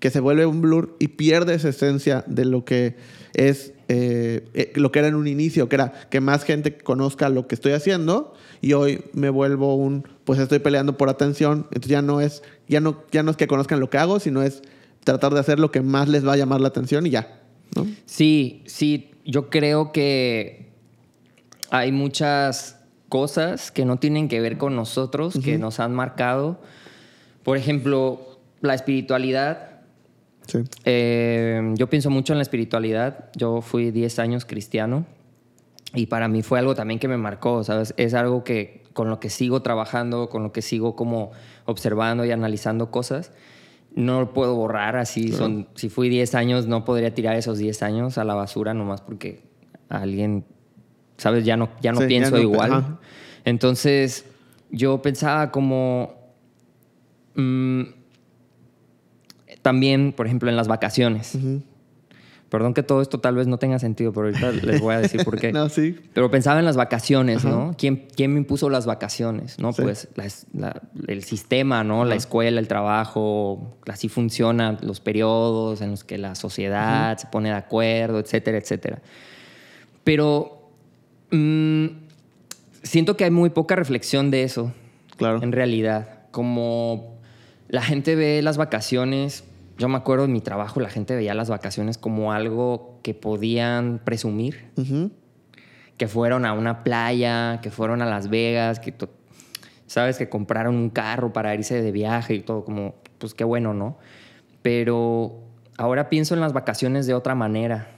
[0.01, 2.97] que se vuelve un blur y pierde esa esencia de lo que
[3.35, 7.29] es eh, eh, lo que era en un inicio, que era que más gente conozca
[7.29, 11.91] lo que estoy haciendo y hoy me vuelvo un pues estoy peleando por atención, entonces
[11.91, 14.63] ya no es ya no ya no es que conozcan lo que hago, sino es
[15.05, 17.41] tratar de hacer lo que más les va a llamar la atención y ya,
[17.75, 17.87] ¿no?
[18.05, 20.69] Sí, sí, yo creo que
[21.71, 26.61] hay muchas cosas que no tienen que ver con nosotros, que nos han marcado.
[27.43, 29.78] Por ejemplo, la espiritualidad.
[30.49, 30.59] Sí.
[30.85, 33.31] Eh, yo pienso mucho en la espiritualidad.
[33.37, 35.05] Yo fui 10 años cristiano
[35.95, 37.95] y para mí fue algo también que me marcó, ¿sabes?
[37.97, 41.31] Es algo que con lo que sigo trabajando, con lo que sigo como
[41.67, 43.31] observando y analizando cosas.
[43.95, 45.33] No lo puedo borrar así.
[45.33, 49.01] Son, si fui 10 años, no podría tirar esos 10 años a la basura nomás
[49.03, 49.43] porque
[49.89, 50.45] alguien,
[51.19, 51.45] ¿sabes?
[51.45, 52.73] Ya no, ya no Sí, ya pienso no- igual.
[52.73, 52.99] ajá.
[53.45, 54.25] Entonces,
[54.71, 56.15] yo pensaba como...
[57.35, 57.83] mm,
[59.69, 61.35] también, por ejemplo, en las vacaciones.
[61.35, 61.63] Ujú.
[62.49, 65.23] Perdón que todo esto tal vez no tenga sentido, pero ahorita les voy a decir
[65.23, 65.53] por qué.
[65.59, 65.95] No, sí.
[66.15, 67.51] Pero pensaba en las vacaciones, Ajá.
[67.51, 67.75] ¿no?
[67.77, 69.59] ¿Quién, ¿Quién me impuso las vacaciones?
[69.59, 69.75] ¿no?
[69.75, 69.83] Sí.
[69.83, 72.07] Pues la es- la- el sistema, ¿no?
[72.07, 77.51] La escuela, el trabajo, así funcionan los periodos en los que la sociedad se pone
[77.51, 79.03] de acuerdo, etcétera, etcétera.
[80.05, 80.71] Pero
[81.31, 81.87] mm,
[82.83, 84.73] siento que hay muy poca reflexión de eso
[85.19, 85.43] Claro.
[85.43, 86.21] en realidad.
[86.31, 87.19] Como
[87.69, 89.45] la gente ve las vacaciones,
[89.79, 94.01] yo me acuerdo en mi trabajo, la gente veía las vacaciones como algo que podían
[94.05, 94.71] presumir,
[95.97, 98.93] que fueron a una playa, que fueron a Las Vegas, que
[99.87, 103.73] sabes que compraron un carro para irse de viaje y todo, como, pues qué bueno,
[103.75, 103.97] ¿no?
[104.63, 105.35] Pero
[105.77, 107.89] ahora pienso en las vacaciones de otra manera.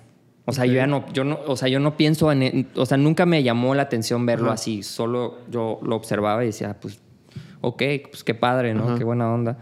[0.46, 2.86] O sea, yo ya no, yo no, o sea, yo no pienso en, en- o
[2.86, 4.82] sea, nunca me llamó la atención verlo así.
[4.82, 7.00] Solo yo lo observaba y decía, pues,
[7.60, 8.96] ok, pues qué padre, ¿no?
[8.96, 9.58] Qué buena onda.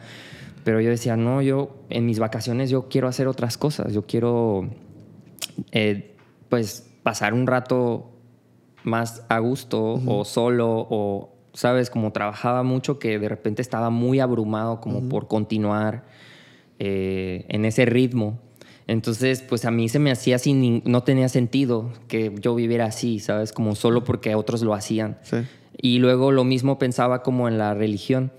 [0.64, 3.92] Pero yo decía, no, yo en mis vacaciones yo quiero hacer otras cosas.
[3.92, 4.68] Yo quiero,
[5.73, 6.14] eh,
[6.49, 8.11] pues, pasar un rato
[8.85, 11.90] más a gusto o solo o, ¿sabes?
[11.90, 16.05] Como trabajaba mucho que de repente estaba muy abrumado como por continuar
[16.79, 18.38] eh, en ese ritmo.
[18.87, 22.87] Entonces, pues a mí se me hacía sin, nin- no tenía sentido que yo viviera
[22.87, 23.53] así, ¿sabes?
[23.53, 25.18] Como solo porque otros lo hacían.
[25.23, 25.37] Sí.
[25.81, 28.33] Y luego lo mismo pensaba como en la religión,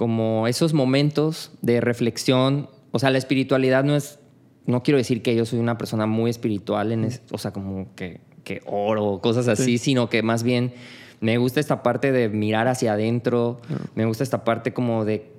[0.00, 4.18] como esos momentos de reflexión, o sea, la espiritualidad no es,
[4.64, 7.94] no quiero decir que yo soy una persona muy espiritual, en es- o sea, como
[7.96, 9.76] que, que oro, cosas así, Sí.
[9.76, 10.72] sino que más bien
[11.20, 13.60] me gusta esta parte de mirar hacia adentro,
[13.94, 15.30] me gusta esta parte como de,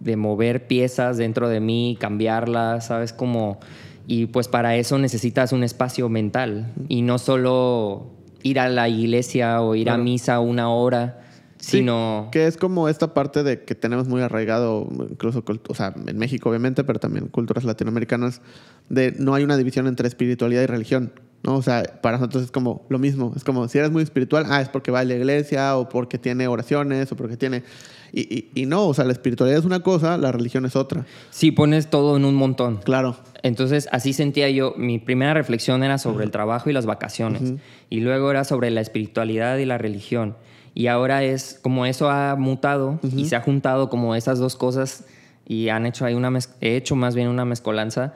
[0.00, 3.12] de mover piezas dentro de mí, cambiarlas, ¿sabes?
[3.12, 3.58] Como,
[4.06, 8.06] y pues para eso necesitas un espacio mental y no solo
[8.42, 11.20] ir a la iglesia o ir a misa una hora,
[11.66, 12.28] Sí, sino...
[12.30, 16.48] que es como esta parte de que tenemos muy arraigado, incluso, o sea, en México
[16.48, 18.40] obviamente, pero también culturas latinoamericanas,
[18.88, 21.56] de no hay una división entre espiritualidad y religión, ¿no?
[21.56, 24.60] O sea, para nosotros es como lo mismo, es como si eres muy espiritual, ah,
[24.60, 27.64] es porque va a la iglesia o porque tiene oraciones o porque tiene...
[28.12, 31.04] Y, y, y no, o sea, la espiritualidad es una cosa, la religión es otra.
[31.30, 32.76] Sí, pones todo en un montón.
[32.76, 33.16] Claro.
[33.42, 34.74] Entonces, así sentía yo.
[34.76, 37.54] Mi primera reflexión era sobre el trabajo y las vacaciones.
[37.90, 40.36] Y luego era sobre la espiritualidad y la religión.
[40.76, 45.06] Y ahora es como eso ha mutado y se ha juntado como esas dos cosas
[45.48, 48.12] y han hecho ahí una he hecho más bien una mezcolanza.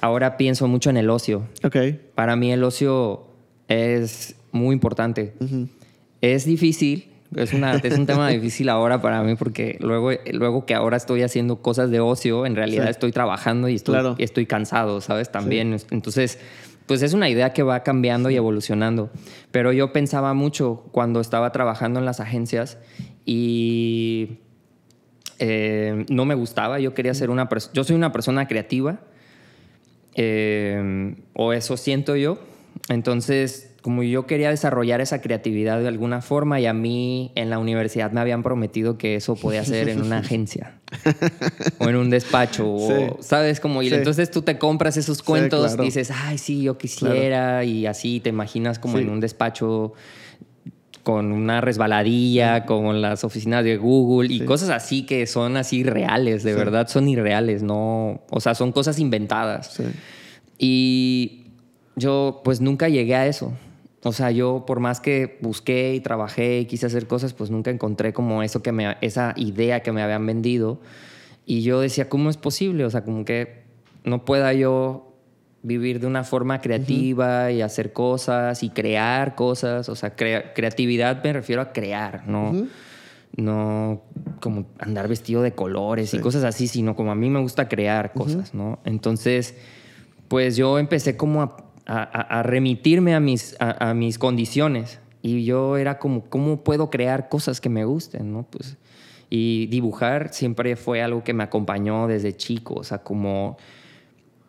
[0.00, 1.42] Ahora pienso mucho en el ocio.
[1.62, 1.76] Ok.
[2.14, 3.26] Para mí el ocio
[3.68, 5.34] es muy importante.
[5.38, 5.68] Ujú.
[6.22, 10.74] Es difícil, es, una, es un tema difícil ahora para mí porque luego, luego que
[10.74, 12.90] ahora estoy haciendo cosas de ocio, en realidad Sí.
[12.92, 14.14] estoy trabajando y estoy, Claro.
[14.18, 15.30] y estoy cansado, ¿sabes?
[15.30, 15.76] También.
[15.90, 16.38] Entonces,
[16.88, 19.10] pues es una idea que va cambiando y evolucionando.
[19.52, 22.78] Pero yo pensaba mucho cuando estaba trabajando en las agencias
[23.24, 24.38] y
[25.38, 26.80] eh, no me gustaba.
[26.80, 27.74] Yo quería ser una persona.
[27.74, 28.98] Yo soy una persona creativa.
[30.16, 32.40] eh, o eso siento yo.
[32.88, 37.58] Entonces, como yo quería desarrollar esa creatividad de alguna forma y a mí en la
[37.58, 40.77] universidad me habían prometido que eso podía ser en una agencia
[41.78, 43.16] o en un despacho, o, Sí.
[43.28, 43.60] ¿sabes?
[43.60, 43.94] Como, y Sí.
[43.94, 45.82] entonces tú te compras esos cuentos, claro.
[45.84, 49.04] dices, ay, sí, yo quisiera, y así te imaginas como Sí.
[49.04, 49.92] en un despacho
[51.02, 54.44] con una resbaladilla, como en las oficinas de Google y Sí.
[54.44, 56.58] cosas así que son así reales, de Sí.
[56.58, 59.72] verdad son irreales, no, o sea, son cosas inventadas.
[59.74, 59.84] Sí.
[60.58, 61.44] Y
[61.96, 63.52] yo pues nunca llegué a eso.
[64.04, 67.70] O sea, yo por más que busqué y trabajé y quise hacer cosas, pues nunca
[67.70, 70.80] encontré como eso que me, esa idea que me habían vendido.
[71.46, 72.84] Y yo decía, ¿cómo es posible?
[72.84, 73.62] O sea, como que
[74.04, 75.04] no pueda yo
[75.64, 79.88] vivir de una forma creativa y hacer cosas y crear cosas.
[79.88, 82.50] O sea, crea- creatividad me refiero a crear, ¿no?
[82.50, 82.68] Ujú.
[83.36, 84.02] No
[84.40, 86.22] como andar vestido de colores y Sí.
[86.22, 88.78] cosas así, sino como a mí me gusta crear cosas, ¿no?
[88.84, 89.54] Entonces,
[90.28, 91.56] pues yo empecé como a,
[91.94, 95.00] a- a remitirme a mis, a, a mis condiciones.
[95.22, 98.32] Y yo era como, ¿cómo puedo crear cosas que me gusten?
[98.32, 98.44] ¿no?
[98.48, 98.76] Pues,
[99.30, 102.74] y dibujar siempre fue algo que me acompañó desde chico.
[102.74, 103.56] O sea, como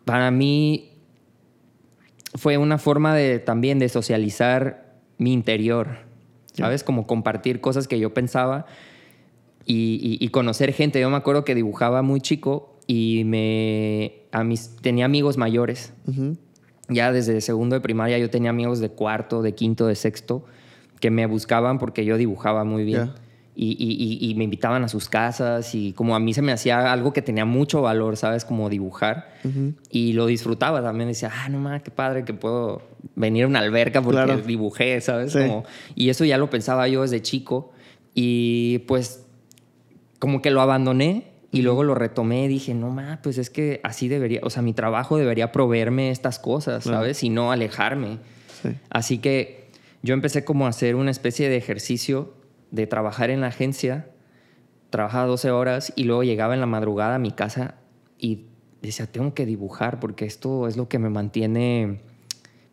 [0.05, 0.91] para mí
[2.35, 6.07] fue una forma de también de socializar mi interior.
[6.53, 6.83] ¿Sabes?
[6.83, 8.65] Como compartir cosas que yo pensaba
[9.65, 10.99] y, y- y conocer gente.
[10.99, 15.93] Yo me acuerdo que dibujaba muy chico y me, a mis, tenía amigos mayores.
[16.07, 16.35] Ujú.
[16.89, 20.45] Ya desde segundo de primaria yo tenía amigos de cuarto, de quinto, de sexto,
[20.99, 23.11] que me buscaban porque yo dibujaba muy bien.
[23.55, 26.53] Y, y- y- y me invitaban a sus casas y como a mí se me
[26.53, 28.45] hacía algo que tenía mucho valor, ¿sabes?
[28.45, 29.33] Como dibujar.
[29.91, 31.09] Y lo disfrutaba también.
[31.09, 32.81] Decía, ah, no mames, qué padre que puedo
[33.15, 34.37] venir a una alberca porque Claro.
[34.41, 35.33] dibujé, ¿sabes?
[35.33, 35.39] Sí.
[35.39, 37.73] Como- y eso ya lo pensaba yo desde chico.
[38.15, 39.25] Y pues
[40.19, 43.81] como que lo abandoné Y luego lo retomé y dije, no, ma, pues es que
[43.83, 47.23] así debería, o sea, mi trabajo debería proveerme estas cosas, ¿sabes?
[47.23, 48.19] Y no alejarme.
[48.61, 48.69] Sí.
[48.89, 49.69] Así que
[50.03, 52.33] yo empecé como a hacer una especie de ejercicio
[52.69, 54.09] de trabajar en la agencia,
[54.91, 57.75] trabajaba 12 horas y luego llegaba en la madrugada a mi casa
[58.19, 58.45] y
[58.81, 62.01] decía, tengo que dibujar porque esto es lo que me mantiene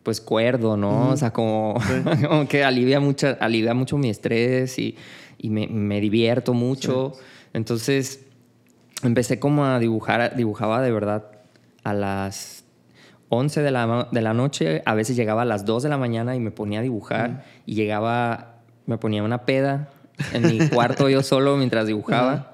[0.03, 1.09] pues cuerdo, ¿no?
[1.09, 1.75] O sea, como,
[2.27, 4.95] como que alivia mucho, alivia mucho mi estrés y,
[5.37, 7.13] y me, me divierto mucho.
[7.53, 8.26] Entonces
[9.03, 11.25] empecé como a dibujar, dibujaba de verdad
[11.83, 12.63] a las
[13.29, 16.35] 11 de la, de la noche, a veces llegaba a las 2 de la mañana
[16.35, 18.55] y me ponía a dibujar y llegaba,
[18.85, 19.89] me ponía una peda
[20.33, 22.53] en mi cuarto yo solo mientras dibujaba.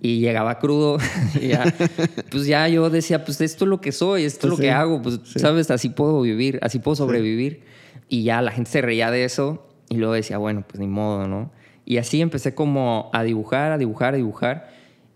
[0.00, 0.98] Y llegaba crudo,
[1.40, 1.72] y ya,
[2.30, 4.70] pues ya yo decía, pues esto es lo que soy, esto es lo Sí, que
[4.70, 5.38] hago, pues sí.
[5.38, 7.62] sabes, así puedo vivir, así puedo sobrevivir.
[8.08, 11.26] Y ya la gente se reía de eso y luego decía, bueno, pues ni modo,
[11.28, 11.52] ¿no?
[11.86, 14.68] Y así empecé como a dibujar, a dibujar, a dibujar.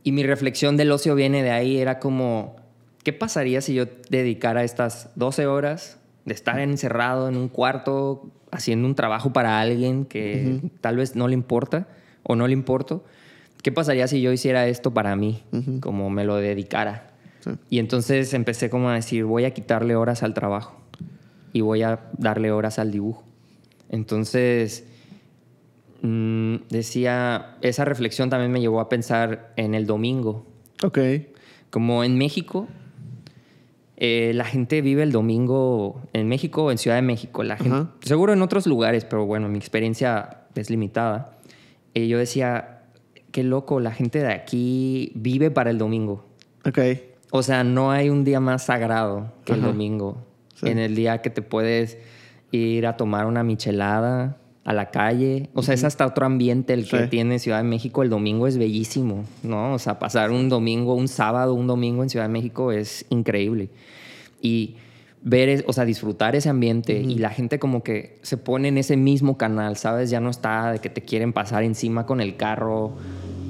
[0.08, 2.56] Y mi reflexión del ocio viene de ahí, era como,
[3.04, 8.88] ¿qué pasaría si yo dedicara estas 12 horas de estar encerrado en un cuarto haciendo
[8.88, 11.88] un trabajo para alguien que tal vez no le importa
[12.22, 13.04] o no le importo?
[13.62, 15.42] ¿Qué pasaría si yo hiciera esto para mí,
[15.80, 17.10] como me lo dedicara?
[17.40, 17.50] Sí.
[17.68, 20.80] Y entonces empecé como a decir, voy a quitarle horas al trabajo
[21.52, 23.24] y voy a darle horas al dibujo.
[23.90, 24.86] Entonces,
[26.02, 30.46] mm, decía, esa reflexión también me llevó a pensar en el domingo.
[30.82, 30.98] Ok.
[31.70, 32.68] Como en México,
[33.96, 37.42] eh, la gente vive el domingo en México o en Ciudad de México.
[37.42, 41.38] La gente, seguro en otros lugares, pero bueno, mi experiencia es limitada.
[41.94, 42.82] Eh, yo decía,
[43.32, 46.24] qué loco, la gente de aquí vive para el domingo.
[46.64, 46.78] Ok.
[47.30, 50.24] O sea, no hay un día más sagrado que el domingo.
[50.54, 50.68] Sí.
[50.68, 51.98] En el día que te puedes
[52.52, 55.48] ir a tomar una michelada a la calle.
[55.54, 57.08] O sea, es hasta otro ambiente el que Sí.
[57.08, 58.02] tiene Ciudad de México.
[58.02, 59.72] El domingo es bellísimo, ¿no?
[59.72, 63.70] O sea, pasar un domingo, un sábado, un domingo en Ciudad de México es increíble.
[64.42, 64.74] Y
[65.22, 68.96] ver, o sea, disfrutar ese ambiente y la gente como que se pone en ese
[68.98, 70.10] mismo canal, ¿sabes?
[70.10, 72.92] Ya no está de que te quieren pasar encima con el carro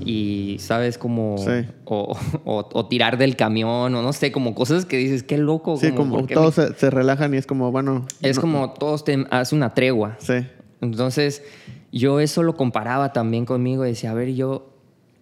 [0.05, 0.99] y, ¿sabes?
[0.99, 1.37] Como...
[1.39, 1.67] Sí.
[1.85, 5.77] O, o- o tirar del camión, o no sé, como cosas que dices, qué loco.
[5.79, 8.07] Sí, como ¿por qué todos me- se, se relajan y es como, bueno.
[8.23, 10.17] Es no- como todos te hacen una tregua.
[10.21, 10.35] Sí.
[10.81, 11.43] Entonces,
[11.93, 14.75] yo eso lo comparaba también conmigo y decía, a ver, yo,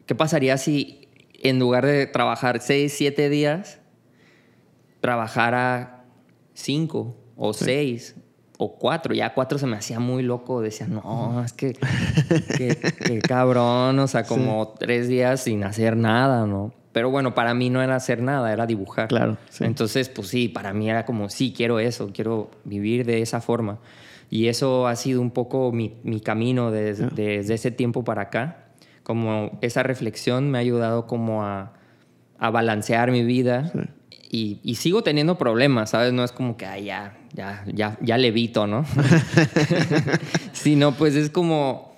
[0.07, 1.09] ¿qué pasaría si
[1.43, 3.79] en lugar de trabajar seis, siete días,
[5.01, 6.05] trabajara
[6.55, 8.17] cinco o seis
[8.59, 9.15] o cuatro?
[9.15, 10.61] Ya cuatro se me hacía muy loco.
[10.61, 11.75] Decía, no, es que,
[12.57, 16.73] que, que cabrón, o sea, como tres días sin hacer nada, ¿no?
[16.93, 19.09] Pero bueno, para mí no era hacer nada, era dibujar.
[19.09, 19.65] Claro, sí.
[19.65, 23.79] Entonces, pues sí, para mí era como, sí, quiero eso, quiero vivir de esa forma.
[24.31, 27.09] Y eso ha sido un poco mi, mi camino des- Ya.
[27.15, 28.65] desde ese tiempo para acá.
[29.03, 31.73] Como esa reflexión me ha ayudado como a,
[32.39, 33.71] a balancear mi vida.
[34.29, 36.13] Y, y sigo teniendo problemas, ¿sabes?
[36.13, 38.85] No es como que, ay, ya, ya, ya, ya levito, ¿no?
[40.53, 41.93] Sino, pues es como,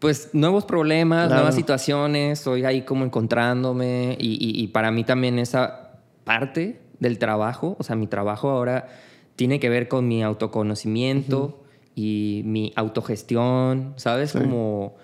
[0.00, 1.36] pues nuevos problemas, Claro.
[1.42, 5.92] nuevas situaciones, estoy ahí como encontrándome y, y- y para mí también esa
[6.24, 8.88] parte del trabajo, o sea, mi trabajo ahora
[9.36, 11.62] tiene que ver con mi autoconocimiento
[11.98, 14.30] y mi autogestión, ¿sabes?
[14.30, 14.38] Sí.
[14.38, 14.94] Como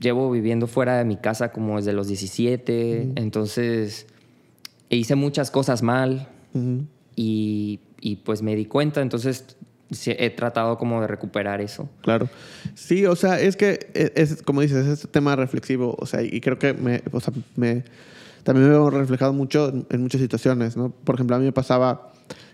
[0.00, 4.06] llevo viviendo fuera de mi casa como desde los 17, entonces
[4.88, 6.28] hice muchas cosas mal
[7.16, 9.56] y, y pues me di cuenta, entonces
[10.06, 11.88] he tratado como de recuperar eso.
[12.02, 12.28] Claro.
[12.76, 16.22] Sí, o sea, es que e- es, como dices, es este tema reflexivo, o sea,
[16.22, 17.82] y creo que me, o sea, me,
[18.44, 20.90] también me veo reflejado mucho en, en muchas situaciones, ¿no?
[20.90, 22.11] Por ejemplo, a mí me pasaba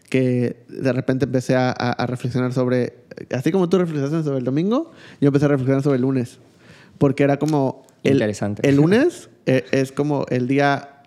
[0.09, 2.95] que de repente empecé a, a- a reflexionar sobre,
[3.31, 6.39] así como tú reflexionaste sobre el domingo, yo empecé a reflexionar sobre el lunes,
[6.99, 7.87] porque era como...
[8.05, 8.67] El, Interesante.
[8.69, 11.03] El lunes eh, es como el día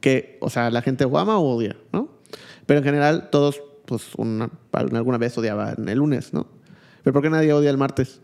[0.00, 2.08] que, o sea, la gente o ama o odia, ¿no?
[2.66, 6.46] Pero en general todos, pues, una, alguna vez odiaban el lunes, ¿no?
[7.02, 8.20] Pero ¿por qué nadie odia el martes?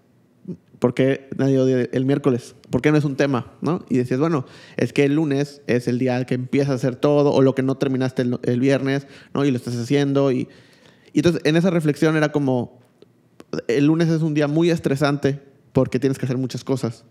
[0.80, 2.56] ¿Por qué nadie odia el miércoles?
[2.70, 3.84] ¿Por qué no es un tema, no?
[3.90, 4.46] Y decías, bueno,
[4.78, 7.62] es que el lunes es el día que empiezas a hacer todo o lo que
[7.62, 9.44] no terminaste el, viernes, ¿no?
[9.44, 10.48] Y lo estás haciendo y,
[11.12, 12.80] entonces en esa reflexión era como,
[13.68, 15.38] el lunes es un día muy estresante
[15.72, 17.04] porque tienes que hacer muchas cosas.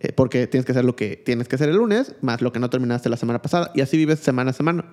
[0.00, 2.58] Eh, porque tienes que hacer lo que tienes que hacer el lunes, más lo que
[2.58, 4.84] no terminaste la semana pasada, y así vives semana a semana.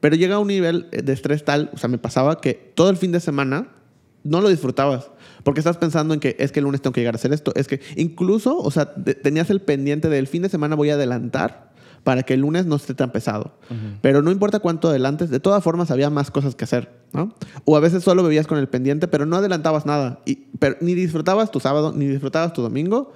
[0.00, 2.98] Pero llega a un nivel de estrés tal, o sea, me pasaba que todo el
[2.98, 3.68] fin de semana
[4.22, 5.10] no lo disfrutabas,
[5.42, 7.52] porque estás pensando en que es que el lunes tengo que llegar a hacer esto,
[7.54, 11.72] es que incluso, o sea, tenías el pendiente del fin de semana voy a adelantar
[12.04, 13.52] para que el lunes no esté tan pesado.
[14.00, 17.32] Pero no importa cuánto adelantes, de todas formas había más cosas que hacer, ¿no?
[17.64, 20.94] O a veces solo bebías con el pendiente, pero no adelantabas nada, y, pero ni
[20.94, 23.12] disfrutabas tu sábado, ni disfrutabas tu domingo,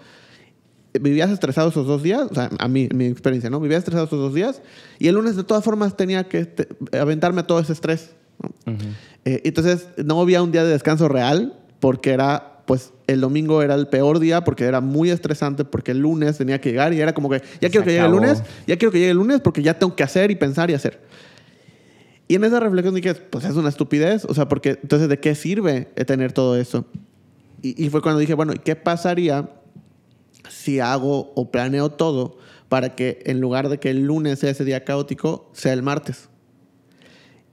[1.01, 3.61] vivías estresado esos dos días, o sea, a mí, mi experiencia, ¿no?
[3.61, 4.62] Vivías estresado esos dos días
[4.99, 8.12] y el lunes de todas formas tenía que te- aventarme todo ese estrés.
[8.43, 8.72] ¿no?
[9.24, 13.76] Eh, entonces no había un día de descanso real porque era, pues el domingo era
[13.76, 17.14] el peor día porque era muy estresante porque el lunes tenía que llegar y era
[17.14, 19.62] como que ya quiero que llegue el lunes, ya quiero que llegue el lunes porque
[19.62, 21.01] ya tengo que hacer y pensar y hacer.
[22.26, 25.37] Y en esa reflexión dije, pues es una estupidez, o sea, porque entonces ¿de qué
[25.37, 26.87] sirve tener todo eso?
[27.62, 29.49] Y, y fue cuando dije, bueno, ¿y qué pasaría
[30.49, 34.64] si hago o planeo todo para que en lugar de que el lunes sea ese
[34.64, 36.28] día caótico, sea el martes?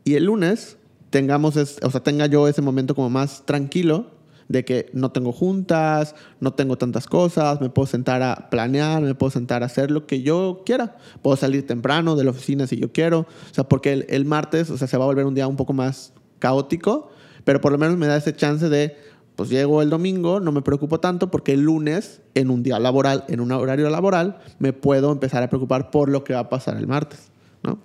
[0.03, 0.77] Y el lunes
[1.11, 4.07] tengamos, es- o sea, tenga yo ese momento como más tranquilo
[4.47, 9.15] de que no tengo juntas, no tengo tantas cosas, me puedo sentar a planear, me
[9.15, 10.97] puedo sentar a hacer lo que yo quiera.
[11.21, 13.21] Puedo salir temprano de la oficina si yo quiero.
[13.21, 15.55] O sea, porque el, el martes, o sea, se va a volver un día un
[15.55, 17.09] poco más caótico,
[17.43, 18.95] pero por lo menos me da ese chance de,
[19.35, 23.25] pues llego el domingo, no me preocupo tanto porque el lunes, en un día laboral,
[23.27, 26.77] en un horario laboral, me puedo empezar a preocupar por lo que va a pasar
[26.77, 27.31] el martes,
[27.63, 27.79] ¿no?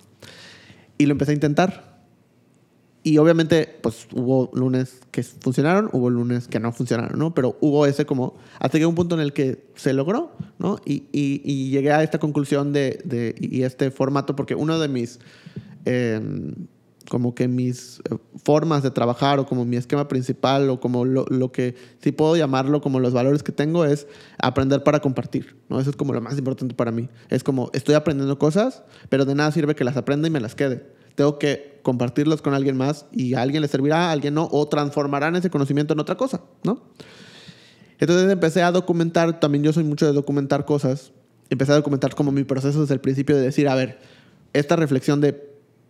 [0.98, 1.87] Y lo empecé a intentar.
[3.08, 7.32] Y obviamente, pues hubo lunes que funcionaron, hubo lunes que no funcionaron, ¿no?
[7.32, 10.78] Pero hubo ese como, hasta que un punto en el que se logró, ¿no?
[10.84, 15.20] Y, y- llegué a esta conclusión de, de- y este formato, porque uno de mis,
[15.86, 16.20] eh,
[17.08, 21.24] como que mis eh, formas de trabajar o como mi esquema principal o como lo,
[21.30, 24.06] lo que, si puedo llamarlo como los valores que tengo, es
[24.38, 25.80] aprender para compartir, ¿no?
[25.80, 27.08] Eso es como lo más importante para mí.
[27.30, 30.54] Es como, estoy aprendiendo cosas, pero de nada sirve que las aprenda y me las
[30.54, 34.48] quede tengo que compartirlos con alguien más y a alguien le servirá, a alguien no,
[34.52, 36.80] o transformarán ese conocimiento en otra cosa, ¿no?
[37.98, 41.10] Entonces empecé a documentar, también yo soy mucho de documentar cosas,
[41.50, 43.98] empecé a documentar como mi proceso desde el principio de decir, a ver,
[44.52, 45.44] esta reflexión de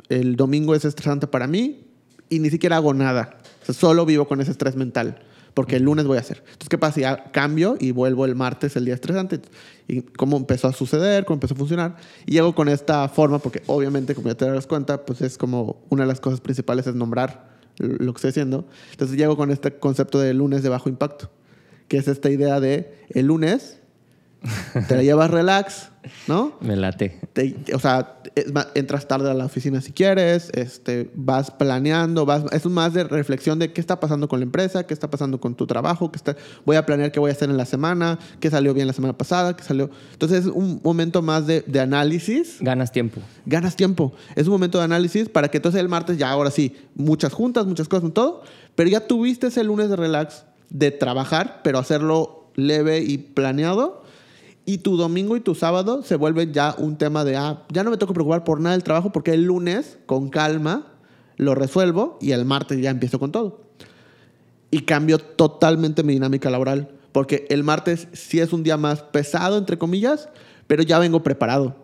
[0.09, 1.85] el domingo es estresante para mí
[2.31, 3.37] y ni siquiera hago nada,
[3.71, 5.19] solo vivo con ese estrés mental.
[5.55, 6.39] Porque el lunes voy a hacer.
[6.39, 6.95] Entonces, ¿qué pasa?
[6.95, 9.41] si Ya cambio y vuelvo el martes, el día estresante.
[9.87, 11.97] Y cómo empezó a suceder, cómo empezó a funcionar.
[12.27, 15.83] Y llego con esta forma, porque obviamente, como ya te das cuenta, pues es como
[15.89, 18.67] una de las cosas principales es nombrar lo que estoy haciendo.
[18.91, 21.31] Entonces llego con este concepto de lunes de bajo impacto,
[21.89, 23.78] que es esta idea de el lunes
[24.89, 25.89] te la llevas relax,
[26.29, 26.53] ¿no?
[26.61, 27.21] Me late.
[27.33, 28.21] te- o sea,
[28.75, 33.59] entras tarde a la oficina si quieres, este, vas planeando, vas, es más de reflexión
[33.59, 36.37] de qué está pasando con la empresa, qué está pasando con tu trabajo, qué está,
[36.65, 39.19] voy a planear qué voy a hacer en la semana, qué salió bien la semana
[39.19, 39.91] pasada, qué salió.
[40.13, 43.21] Entonces es un momento más de, de análisis, Ganas tiempo.
[43.45, 44.13] ganas tiempo.
[44.37, 47.67] Es un momento de análisis para que entonces el martes ya ahora sí, muchas juntas,
[47.67, 48.43] muchas cosas, todo,
[48.77, 54.05] pero ya tuviste ese lunes de relax de trabajar, pero hacerlo leve y planeado.
[54.69, 57.91] Y tu domingo y tu sábado se vuelve ya un tema de, ah, ya no
[57.91, 60.93] me tengo que preocupar por nada del trabajo porque el lunes, con calma,
[61.39, 63.63] lo resuelvo y el martes ya empiezo con todo.
[64.71, 66.91] Y cambio totalmente mi dinámica laboral.
[67.13, 70.29] Porque el martes sí es un día más pesado, entre comillas,
[70.67, 71.75] pero ya vengo preparado.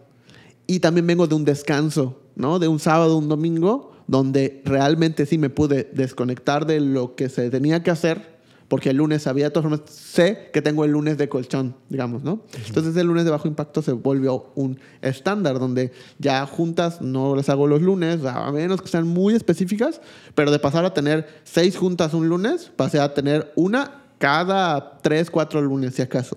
[0.66, 2.58] Y también vengo de un descanso, ¿no?
[2.58, 7.48] De un sábado, un domingo, donde realmente sí me pude desconectar de lo que se
[7.48, 8.33] tenía que hacer,
[8.74, 12.24] porque el lunes había, de todas formas, sé que tengo el lunes de colchón, digamos,
[12.24, 12.40] ¿no?
[12.66, 17.48] Entonces el lunes de bajo impacto se volvió un estándar, donde ya juntas no las
[17.50, 20.00] hago los lunes, a menos que sean muy específicas,
[20.34, 25.30] pero de pasar a tener seis juntas un lunes, pasé a tener una cada tres,
[25.30, 26.36] cuatro lunes, si acaso.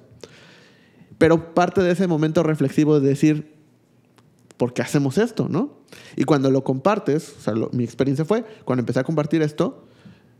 [1.17, 3.55] Pero parte de ese momento reflexivo de decir,
[4.57, 5.79] ¿por qué hacemos esto, no?
[6.15, 9.86] Y cuando lo compartes, o sea, lo- mi experiencia fue, cuando empecé a compartir esto,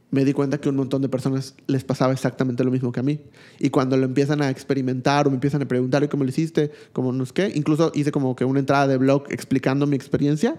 [0.09, 3.03] me di cuenta que un montón de personas les pasaba exactamente lo mismo que a
[3.03, 3.19] mí.
[3.59, 6.71] Y cuando lo empiezan a experimentar o me empiezan a preguntar, ¿y cómo lo hiciste?
[6.93, 7.51] ¿Cómo no es qué?
[7.53, 10.55] Incluso hice como que una entrada de blog explicando mi experiencia.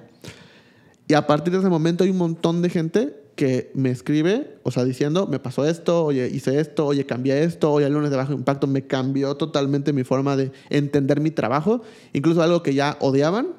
[1.07, 4.71] Y a partir de ese momento hay un montón de gente que me escribe, o
[4.71, 8.17] sea, diciendo, me pasó esto, oye, hice esto, oye, cambié esto, oye, el lunes de
[8.17, 11.81] bajo impacto me cambió totalmente mi forma de entender mi trabajo.
[12.13, 13.55] Incluso algo que ya odiaban,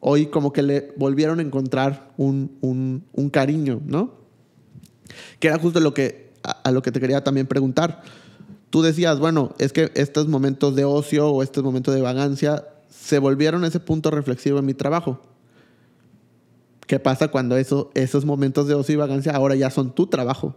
[0.00, 4.17] hoy como que le volvieron a encontrar un, un, un cariño, ¿no?
[5.40, 8.02] Que era justo lo que, a, lo que te quería también preguntar.
[8.70, 13.18] Tú decías, bueno, es que estos momentos de ocio o estos momentos de vagancia se
[13.18, 15.20] volvieron ese punto reflexivo en mi trabajo.
[16.86, 20.54] ¿Qué pasa cuando eso, esos momentos de ocio y vagancia ahora ya son tu trabajo?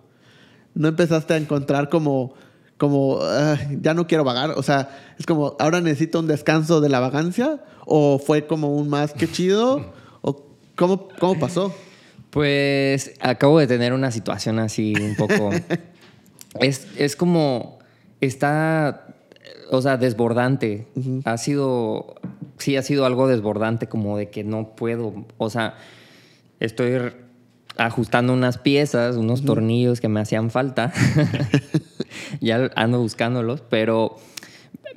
[0.74, 2.34] ¿No empezaste a encontrar como,
[2.78, 4.52] como "Ah, ya no quiero vagar?
[4.52, 7.64] O sea, es como, ahora necesito un descanso de la vagancia?
[7.86, 9.92] ¿O fue como un más que chido?
[10.22, 10.46] ¿O
[10.78, 11.74] cómo, cómo pasó?
[12.32, 15.52] Pues acabo de tener una situación así un poco.
[16.60, 17.80] es, es como.
[18.20, 19.08] Está.
[19.70, 20.88] O sea, desbordante.
[21.26, 22.16] Ha sido.
[22.58, 25.26] Sí, ha sido algo desbordante, como de que no puedo.
[25.38, 25.76] O sea,
[26.60, 26.98] estoy
[27.78, 30.92] ajustando unas piezas, unos tornillos que me hacían falta.
[32.42, 34.18] ya ando buscándolos, pero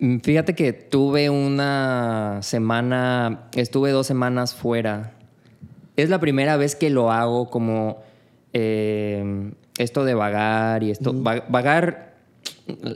[0.01, 5.13] Mm, Fíjate que tuve una semana, estuve dos semanas fuera.
[5.97, 7.99] Es la primera vez que lo hago como
[8.53, 11.15] eh, esto de vagar y esto.
[11.23, 12.15] Va- vagar,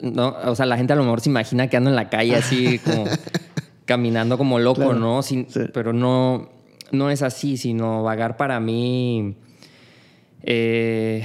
[0.02, 2.34] no, o sea, la gente a lo mejor se imagina que ando en la calle
[2.36, 3.04] así como
[3.84, 5.22] caminando como loco, Claro, ¿no?
[5.22, 5.60] Sin- sí.
[5.72, 6.48] Pero no,
[6.92, 9.36] no es así, sino vagar para mí
[10.42, 11.24] eh,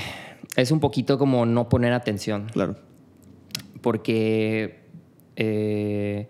[0.56, 2.76] es un poquito como no poner atención Claro.
[3.82, 4.80] porque
[5.36, 6.30] eh,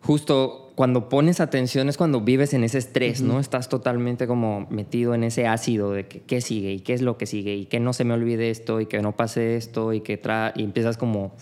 [0.00, 3.38] justo cuando pones atención es cuando vives en ese estrés, ¿no?
[3.38, 7.18] Estás totalmente como metido en ese ácido de que, qué sigue y qué es lo
[7.18, 10.00] que sigue y que no se me olvide esto y que no pase esto y
[10.00, 11.34] que tra y empiezas como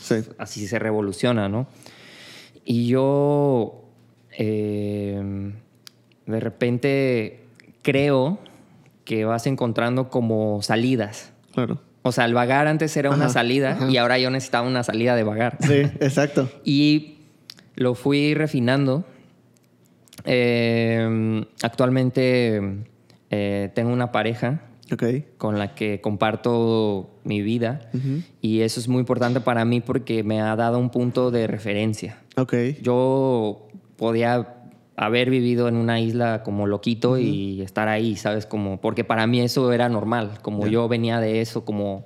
[0.00, 0.16] Sí.
[0.38, 1.68] así se revoluciona, ¿no?
[2.64, 3.84] Y yo
[4.36, 5.52] eh,
[6.26, 7.44] de repente
[7.82, 8.40] creo
[9.04, 11.32] que vas encontrando como salidas.
[11.54, 11.80] Claro.
[12.02, 13.88] O sea, el vagar antes era una salida ajá.
[13.88, 15.58] y ahora yo necesitaba una salida de vagar.
[15.60, 16.50] Sí, exacto.
[16.64, 17.19] Y
[17.80, 19.04] lo fui refinando.
[20.24, 22.60] Eh, actualmente
[23.30, 24.60] eh, tengo una pareja
[25.38, 27.88] con la que comparto mi vida
[28.42, 32.18] y eso es muy importante para mí porque me ha dado un punto de referencia.
[32.36, 32.54] Ok.
[32.82, 34.56] Yo podía
[34.96, 38.44] haber vivido en una isla como loquito y estar ahí, ¿sabes?
[38.44, 42.04] Como, porque para mí eso era normal, como yo venía de eso, como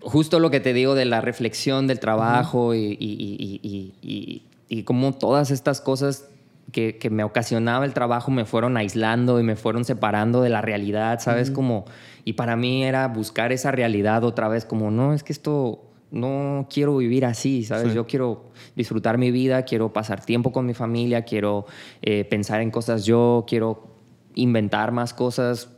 [0.00, 4.42] justo lo que te digo de la reflexión del trabajo y, y, y, y, y-
[4.68, 6.28] y como todas estas cosas
[6.72, 10.60] que, que me ocasionaba el trabajo me fueron aislando y me fueron separando de la
[10.60, 11.50] realidad, ¿sabes?
[11.50, 11.84] Como,
[12.24, 16.68] y para mí era buscar esa realidad otra vez, como, no, es que esto no
[16.72, 17.88] quiero vivir así, ¿sabes?
[17.88, 17.94] Sí.
[17.94, 18.44] Yo quiero
[18.76, 21.66] disfrutar mi vida, quiero pasar tiempo con mi familia, quiero
[22.02, 23.88] eh, pensar en cosas yo, quiero
[24.34, 25.70] inventar más cosas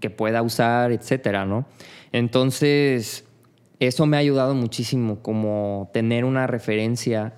[0.00, 1.66] que pueda usar, etcétera, ¿no?
[2.10, 3.24] Entonces,
[3.80, 7.34] eso me ha ayudado muchísimo, como tener una referencia.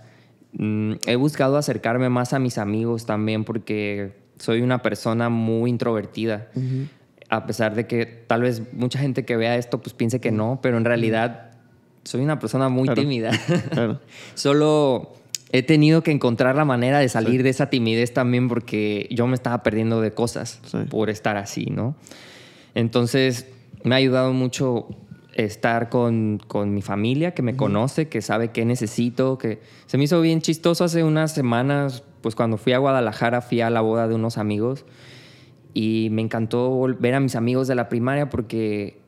[0.57, 6.49] Mm, he buscado acercarme más a mis amigos también porque soy una persona muy introvertida.
[7.31, 10.61] A pesar de que tal vez mucha gente que vea esto pues piense que no,
[10.63, 11.51] pero en realidad
[12.05, 13.01] soy una persona muy Claro.
[13.01, 13.31] tímida.
[13.71, 14.01] Claro.
[14.35, 15.15] Solo
[15.51, 19.35] he tenido que encontrar la manera de salir de esa timidez también porque yo me
[19.35, 20.79] estaba perdiendo de cosas Sí.
[20.91, 21.97] por estar así, ¿no?
[22.75, 23.47] Entonces
[23.85, 24.89] me ha ayudado mucho
[25.35, 30.05] estar con, con mi familia que me conoce, que sabe qué necesito, que se me
[30.05, 34.07] hizo bien chistoso hace unas semanas, pues cuando fui a Guadalajara fui a la boda
[34.09, 34.85] de unos amigos
[35.75, 38.99] y me encantó vol- ver a mis amigos de la primaria porque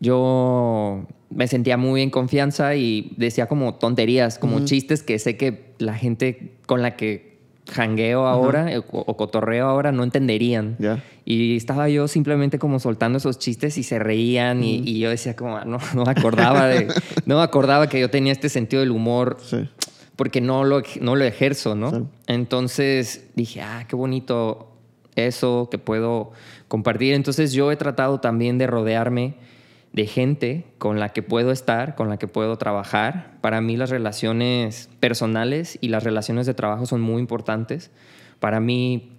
[0.00, 5.72] yo me sentía muy en confianza y decía como tonterías, como chistes que sé que
[5.78, 7.31] la gente con la que
[7.70, 10.76] jangueo ahora eh, o, o cotorreo ahora no entenderían.
[11.24, 15.36] Y estaba yo simplemente como soltando esos chistes y se reían y, y yo decía
[15.36, 16.88] como, "Ah, no, no me acordaba de,
[17.26, 19.68] no me acordaba que yo tenía este sentido del humor Sí.
[20.16, 21.90] porque no lo, no lo ejerzo, ¿no?
[21.90, 21.96] Sí.
[22.26, 24.72] Entonces dije, ah, qué bonito
[25.14, 26.32] eso que puedo
[26.68, 27.14] compartir.
[27.14, 29.34] Entonces yo he tratado también de rodearme
[29.92, 33.38] de gente con la que puedo estar, con la que puedo trabajar.
[33.40, 37.90] Para mí las relaciones personales y las relaciones de trabajo son muy importantes.
[38.40, 39.12] Para mí,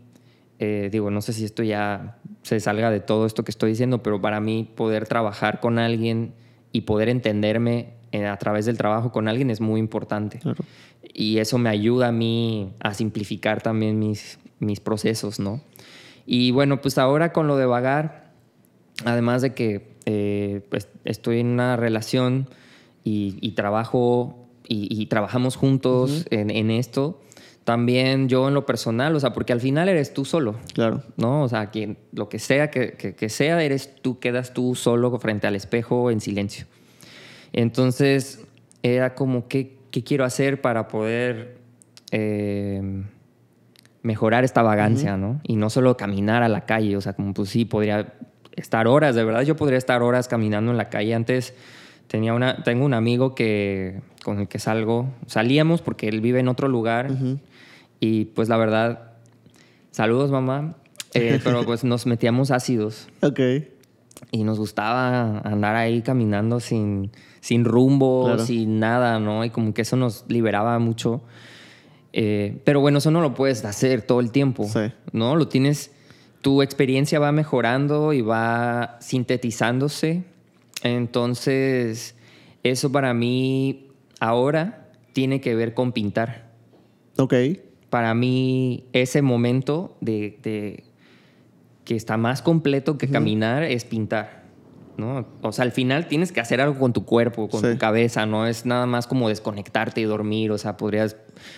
[0.59, 4.01] eh, digo, no sé si esto ya se salga de todo esto que estoy diciendo,
[4.01, 6.34] pero para mí poder trabajar con alguien
[6.71, 10.39] y poder entenderme eh, a través del trabajo con alguien es muy importante.
[10.39, 10.63] Claro.
[11.13, 15.61] Y eso me ayuda a mí a simplificar también mis, mis procesos, ¿no?
[16.26, 18.32] Y bueno, pues ahora con lo de vagar,
[19.05, 22.47] además de que eh, pues estoy en una relación
[23.04, 27.22] y, y trabajo y, y trabajamos juntos en, en esto,
[27.66, 31.01] también yo en lo personal, o sea, porque al final eres tú solo, Claro.
[31.18, 31.43] ¿no?
[31.43, 35.18] O sea, quien, lo que sea que, que- que sea, eres tú, quedas tú solo
[35.20, 36.66] frente al espejo en silencio.
[37.54, 38.45] Entonces,
[38.82, 41.58] era como, ¿qué, qué quiero hacer para poder
[42.12, 43.04] eh,
[44.01, 45.39] mejorar esta vagancia, ¿no?
[45.43, 48.14] Y no solo caminar a la calle, o sea, como pues sí, podría
[48.56, 51.14] estar horas, de verdad yo podría estar horas caminando en la calle.
[51.14, 51.54] Antes
[52.08, 56.47] tenía una, tengo un amigo que, con el que salgo, salíamos porque él vive en
[56.47, 57.10] otro lugar
[57.99, 59.12] y pues la verdad,
[59.91, 60.76] saludos mamá,
[61.14, 63.39] eh, pero pues nos metíamos ácidos Ok.
[64.32, 68.45] y nos gustaba andar ahí caminando sin, sin rumbo, Claro.
[68.45, 69.43] sin nada, ¿no?
[69.45, 71.22] Y como que eso nos liberaba mucho.
[72.16, 74.91] Eh, pero bueno, eso no lo puedes hacer todo el tiempo, Sí.
[75.12, 75.36] ¿no?
[75.36, 75.91] Lo tienes,
[76.43, 80.23] tu experiencia va mejorando y va sintetizándose.
[80.83, 82.15] Entonces,
[82.63, 83.87] eso para mí
[84.19, 86.51] ahora tiene que ver con pintar
[87.17, 87.33] Ok.
[87.89, 90.83] para mí ese momento de, de-
[91.85, 94.42] que está más completo que caminar es pintar.
[94.97, 95.25] ¿No?
[95.41, 97.71] O sea, al final tienes que hacer algo con tu cuerpo, con Sí.
[97.71, 101.15] tu cabeza, no es nada más como desconectarte y dormir, o sea, podrías,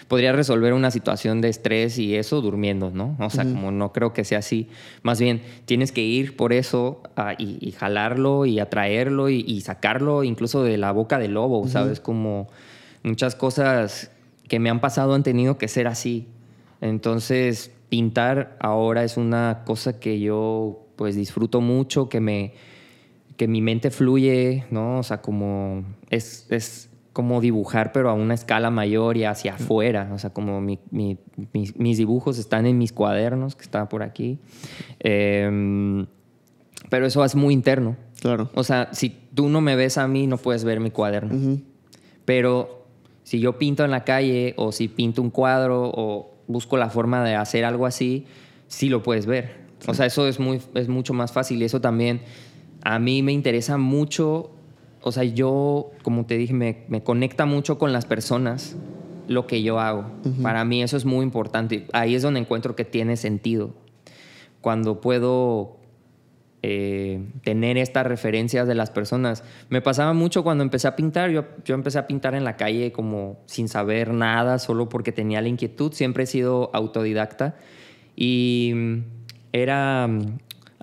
[0.07, 3.15] podrías resolver una situación de estrés y eso durmiendo, ¿no?
[3.19, 4.69] O sea, como no creo que sea así.
[5.03, 7.01] Más bien, tienes que ir por eso
[7.37, 11.99] y, y jalarlo y atraerlo y, y sacarlo incluso de la boca del lobo, ¿sabes?
[11.99, 12.47] Como
[13.03, 14.11] muchas cosas
[14.47, 16.27] que me han pasado han tenido que ser así.
[16.81, 22.53] Entonces, pintar ahora es una cosa que yo pues disfruto mucho, que me
[23.37, 24.99] que mi mente fluye, ¿no?
[24.99, 30.09] O sea, como es, es como dibujar, pero a una escala mayor y hacia afuera.
[30.13, 31.17] O sea, como mi- mi-
[31.53, 34.39] mis, mis dibujos están en mis cuadernos, que está por aquí.
[34.99, 36.05] Em,
[36.89, 37.95] pero eso es muy interno.
[38.21, 38.49] Claro.
[38.55, 41.59] O sea, si tú no me ves a mí, no puedes ver mi cuaderno.
[42.25, 42.85] Pero
[43.23, 47.23] si yo pinto en la calle o si pinto un cuadro o busco la forma
[47.23, 48.25] de hacer algo así,
[48.67, 49.65] sí lo puedes ver.
[49.87, 52.21] O sea, eso es, muy, es mucho más fácil y eso también
[52.85, 54.51] a mí me interesa mucho.
[55.01, 58.77] O sea, yo, como te dije, me, me conecta mucho con las personas
[59.27, 60.05] lo que yo hago.
[60.43, 61.87] Para mí eso es muy importante.
[61.93, 63.73] Ahí es donde encuentro que tiene sentido.
[64.61, 65.77] Cuando puedo
[66.61, 69.43] eh, tener estas referencias de las personas.
[69.69, 71.31] Me pasaba mucho cuando empecé a pintar.
[71.31, 75.41] Yo, yo empecé a pintar en la calle como sin saber nada, solo porque tenía
[75.41, 75.91] la inquietud.
[75.91, 77.55] Siempre he sido autodidacta.
[78.15, 79.03] Y mm,
[79.53, 80.07] era...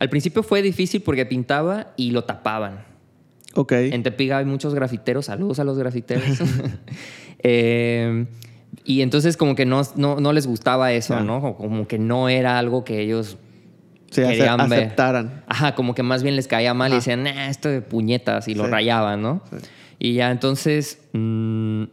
[0.03, 2.84] Al principio fue difícil porque pintaba y lo tapaban.
[3.55, 3.70] Ok.
[3.70, 5.26] En Tepic hay muchos grafiteros.
[5.26, 6.24] Saludos a los grafiteros.
[7.44, 8.26] Eh,
[8.84, 11.22] y entonces como que no, no, no les gustaba eso, Ya.
[11.24, 11.55] ¿no?
[11.57, 13.36] Como que no era algo que ellos
[14.12, 14.80] Sí, ace- querían ver.
[14.84, 15.44] aceptaran.
[15.48, 18.55] Ajá, como que más bien les caía mal y decían, nah, esto de puñetas y
[18.55, 19.42] lo rayaban, ¿no?
[19.50, 19.57] Sí.
[19.98, 21.84] Y ya entonces, mm,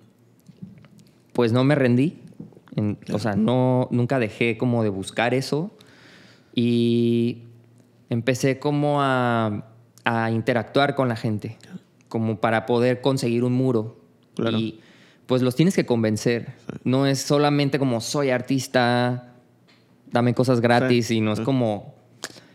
[1.33, 2.19] pues no me rendí.
[2.75, 5.71] En- o sea, no, nunca dejé como de buscar eso.
[6.53, 7.43] Y
[8.09, 9.65] empecé como a,
[10.03, 11.57] a interactuar con la gente,
[12.07, 13.99] como para poder conseguir un muro.
[14.35, 14.57] Claro.
[14.57, 14.79] Y
[15.25, 16.53] pues los tienes que convencer.
[16.83, 19.33] No es solamente como soy artista,
[20.11, 21.45] dame cosas gratis, Sí, sino es sí.
[21.45, 21.93] como,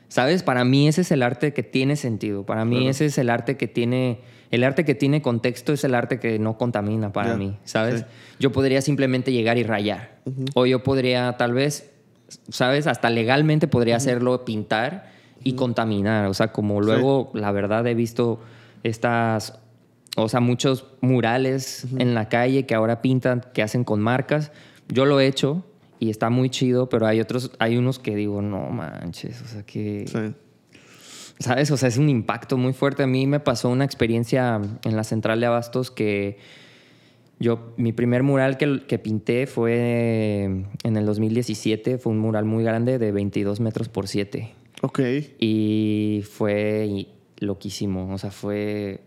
[0.09, 0.43] ¿sabes?
[0.43, 2.45] Para mí ese es el arte que tiene sentido.
[2.45, 2.91] Para mí Claro.
[2.91, 6.41] ese es el arte que tiene, el arte que tiene contexto es el arte que
[6.41, 8.01] no contamina para Ya, mí, ¿sabes?
[8.01, 8.07] sí.
[8.41, 10.19] Yo podría simplemente llegar y rayar.
[10.55, 11.93] O yo podría tal vez,
[12.49, 12.89] ¿sabes?
[12.89, 15.14] Hasta legalmente podría hacerlo pintar
[15.45, 16.27] y contaminar.
[16.27, 18.41] O sea, como luego, la verdad, he visto
[18.83, 19.61] estas,
[20.17, 24.51] o sea, muchos murales en la calle que ahora pintan, que hacen con marcas.
[24.89, 25.65] Yo lo he hecho
[26.01, 29.63] y está muy chido, pero hay otros, hay unos que digo, no manches, o sea,
[29.63, 30.07] que...
[30.09, 30.35] Sí.
[31.41, 31.71] ¿Sabes?
[31.73, 33.03] O sea, es un impacto muy fuerte.
[33.03, 36.39] A mí me pasó una experiencia en la central de Abastos que
[37.41, 40.45] yo, mi primer mural que, que pinté fue
[40.85, 41.99] en el 2017.
[41.99, 44.55] Fue un mural muy grande de 22 metros por 7.
[44.85, 45.01] Ok.
[45.39, 47.07] Y fue
[47.39, 48.13] loquísimo.
[48.13, 49.01] O sea, fue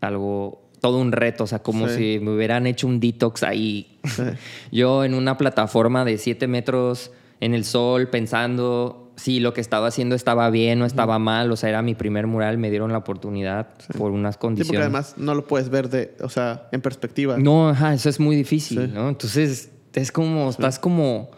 [0.00, 1.44] algo, todo un reto.
[1.44, 1.94] O sea, como Sí.
[2.18, 3.98] si me hubieran hecho un detox ahí.
[4.04, 4.22] Sí.
[4.72, 9.88] Yo en una plataforma de 7 metros en el sol pensando si lo que estaba
[9.88, 11.52] haciendo estaba bien o estaba mal.
[11.52, 12.58] O sea, era mi primer mural.
[12.58, 14.68] Me dieron la oportunidad por unas Sí, condiciones.
[14.68, 17.36] porque además no lo puedes ver de, o sea, en perspectiva.
[17.38, 18.90] No, ajá, eso es muy difícil, Sí.
[18.92, 19.08] ¿no?
[19.08, 21.30] Entonces, es como, estás como,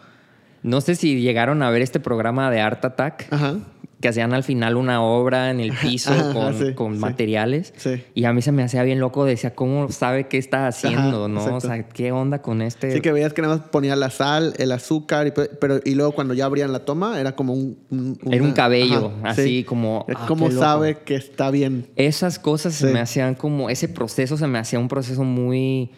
[0.67, 3.57] no sé si llegaron a ver este programa de Art Attack, Ajá.
[4.01, 6.99] que hacían al final una obra en el piso Ajá, con, sí, con sí.
[6.99, 7.73] materiales.
[7.77, 8.03] Sí.
[8.13, 11.39] Y a mí se me hacía bien loco, decía, ¿cómo sabe qué está haciendo, no?
[11.39, 11.57] exacto.
[11.57, 12.91] O sea, ¿qué onda con este?
[12.91, 15.95] Sí, que veías que nada más ponía la sal, el azúcar, y, pe- pero y
[15.95, 17.77] luego cuando ya abrían la toma era como un...
[17.91, 19.63] un- Era un cabello, así sí.
[19.63, 21.87] como, ah, ¿Cómo sabe que está bien?
[21.95, 25.91] Esas cosas se me hacían como, ese proceso se me hacía un proceso muy,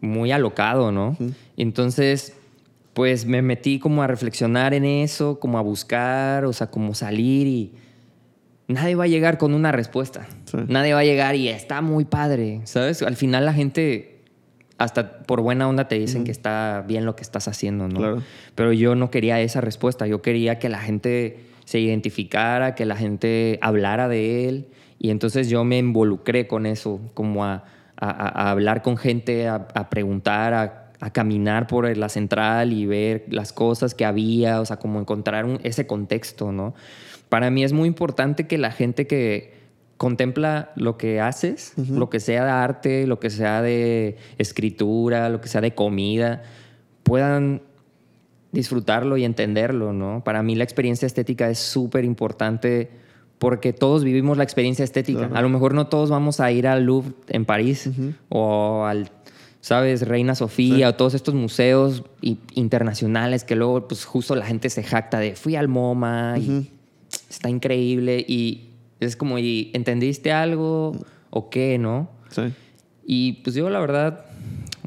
[0.00, 1.16] muy alocado, ¿no?
[1.56, 2.34] Entonces,
[2.94, 7.46] pues me metí como a reflexionar en eso, como a buscar, o sea, como salir
[7.46, 7.72] y
[8.68, 10.26] nadie va a llegar con una respuesta.
[10.44, 10.58] Sí.
[10.68, 13.02] Nadie va a llegar y está muy padre, ¿sabes?
[13.02, 14.20] Al final la gente,
[14.78, 17.98] hasta por buena onda te dicen que está bien lo que estás haciendo, ¿no?
[17.98, 18.22] Claro.
[18.54, 22.96] Pero yo no quería esa respuesta, yo quería que la gente se identificara, que la
[22.96, 24.66] gente hablara de él.
[24.98, 27.64] Y entonces yo me involucré con eso, como a,
[27.96, 32.72] a- a- a hablar con gente, a, a preguntar, a, a caminar por la central
[32.72, 36.74] y ver las cosas que había, o sea, como encontrar un- ese contexto, ¿no?
[37.28, 39.52] Para mí es muy importante que la gente que
[39.96, 45.40] contempla lo que haces, lo que sea de arte, lo que sea de escritura, lo
[45.40, 46.44] que sea de comida,
[47.02, 47.62] puedan
[48.52, 50.22] disfrutarlo y entenderlo, ¿no?
[50.22, 52.90] Para mí la experiencia estética es súper importante
[53.38, 55.20] porque todos vivimos la experiencia estética.
[55.20, 55.36] Claro.
[55.36, 57.90] A lo mejor no todos vamos a ir al Louvre en París
[58.28, 59.10] o al,
[59.62, 60.02] ¿sabes?
[60.06, 60.84] Reina Sofía Sí.
[60.84, 62.02] o todos estos museos
[62.54, 66.70] internacionales que luego, pues justo la gente se jacta de fui al MoMA y
[67.30, 68.68] está increíble y
[69.00, 70.92] Es como, ¿y entendiste algo
[71.30, 72.08] o qué, no?
[72.30, 72.42] Sí.
[73.04, 74.26] Y pues yo la verdad,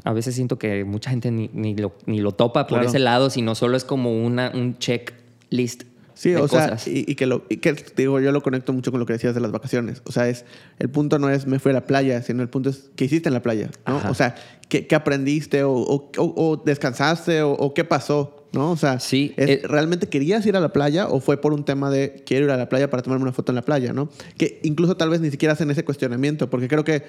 [0.04, 2.88] a veces siento que mucha gente ni, ni lo, ni lo topa por Claro.
[2.88, 5.82] ese lado, sino solo es como una, un checklist.
[6.18, 8.90] Sí, de o sea, y, y que lo, y que digo, yo lo conecto mucho
[8.90, 10.00] con lo que decías de las vacaciones.
[10.06, 10.46] O sea, es
[10.78, 13.28] el punto no es me fui a la playa, sino el punto es qué hiciste
[13.28, 13.98] en la playa, ¿no?
[13.98, 14.10] Ajá.
[14.10, 14.34] O sea,
[14.70, 18.70] qué, qué aprendiste o, o- o- o descansaste o, o qué pasó, ¿no?
[18.70, 21.66] O sea, Sí, es- eh- ¿realmente querías ir a la playa o fue por un
[21.66, 24.08] tema de quiero ir a la playa para tomarme una foto en la playa, ¿no?
[24.38, 27.02] Que incluso tal vez ni siquiera hacen ese cuestionamiento, porque creo que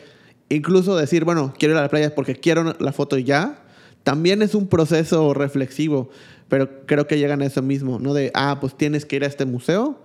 [0.50, 3.64] incluso decir, bueno, quiero ir a la playa porque quiero la foto y ya,
[4.04, 6.10] también es un proceso reflexivo,
[6.50, 8.14] pero creo que llegan a eso mismo, ¿no?
[8.14, 10.02] De, ah, pues tienes que ir a este museo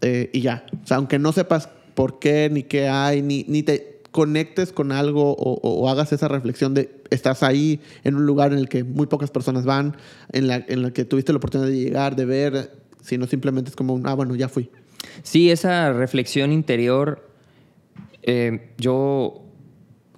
[0.00, 0.64] eh, y ya.
[0.82, 4.92] O sea, aunque no sepas por qué, ni qué hay, ni, ni te conectes con
[4.92, 8.68] algo o, o- o hagas esa reflexión de estás ahí en un lugar en el
[8.68, 9.96] que muy pocas personas van,
[10.32, 12.72] en la, en la que tuviste la oportunidad de llegar, de ver,
[13.02, 14.70] sino simplemente es como, un, ah, bueno, ya fui.
[15.22, 17.28] Sí, esa reflexión interior,
[18.22, 19.42] eh, yo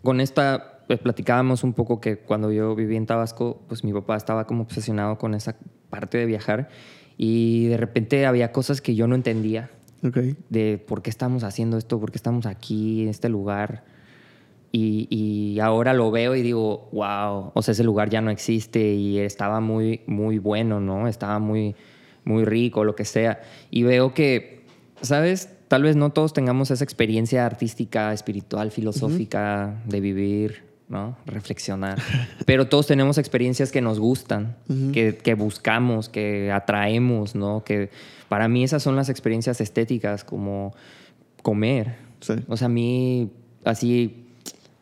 [0.03, 4.17] con esta pues, platicábamos un poco que cuando yo viví en Tabasco, pues mi papá
[4.17, 5.57] estaba como obsesionado con esa
[5.91, 6.69] parte de viajar
[7.17, 9.71] y de repente había cosas que yo no entendía
[10.03, 10.19] Ok.
[10.51, 13.85] de por qué estamos haciendo esto, por qué estamos aquí, en este lugar.
[14.73, 18.95] Y, y ahora lo veo y digo, wow, o sea, ese lugar ya no existe
[18.95, 21.07] y estaba muy, muy bueno, ¿no?
[21.07, 21.77] Estaba muy,
[22.25, 23.41] muy rico, lo que sea.
[23.71, 24.65] Y veo que,
[25.01, 25.49] ¿sabes?
[25.69, 31.17] Tal vez no todos tengamos esa experiencia artística, espiritual, filosófica de vivir, ¿no?
[31.27, 31.99] Reflexionar.
[32.47, 34.57] Pero todos tenemos experiencias que nos gustan,
[34.93, 37.65] que, que buscamos, que atraemos, ¿no?
[37.65, 37.91] Que
[38.29, 40.75] para mí esas son las experiencias estéticas, como
[41.43, 41.97] comer.
[42.21, 42.35] Sí.
[42.49, 43.31] O sea, a mí,
[43.65, 44.25] así,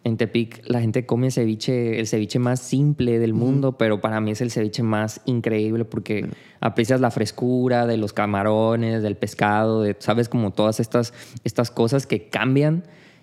[0.04, 4.32] en Tepic, la gente come ceviche, el ceviche más simple del mundo, pero para mí
[4.32, 6.28] es el ceviche más increíble porque
[6.60, 12.06] aprecias la frescura de los camarones, del pescado, de, sabes, como todas estas, estas cosas
[12.06, 12.82] que cambian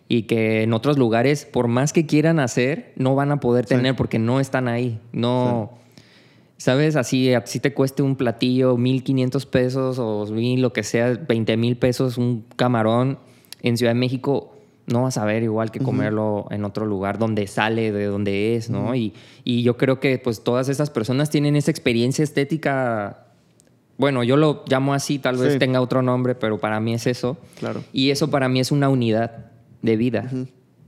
[0.10, 3.76] y que en otros lugares, por más que quieran hacer, no van a poder Sí.
[3.76, 5.00] tener porque no están ahí.
[5.14, 5.72] No.
[6.58, 6.98] ¿Sabes?
[6.98, 12.18] Así, así te cueste un platillo 1500 pesos o lo que sea, 20 mil pesos
[12.18, 13.18] un camarón
[13.62, 14.54] en Ciudad de México,
[14.88, 18.70] no vas a ver igual que comerlo en otro lugar donde sale, de donde es,
[18.70, 18.96] ¿no?
[18.96, 19.14] y,
[19.46, 23.28] y yo creo que pues todas esas personas tienen esa experiencia estética.
[23.98, 25.60] Bueno, yo lo llamo así, tal vez Sí.
[25.60, 27.38] tenga otro nombre, pero para mí es eso.
[27.60, 27.84] Claro.
[27.94, 29.46] Y eso para mí es una unidad
[29.82, 30.30] de vida.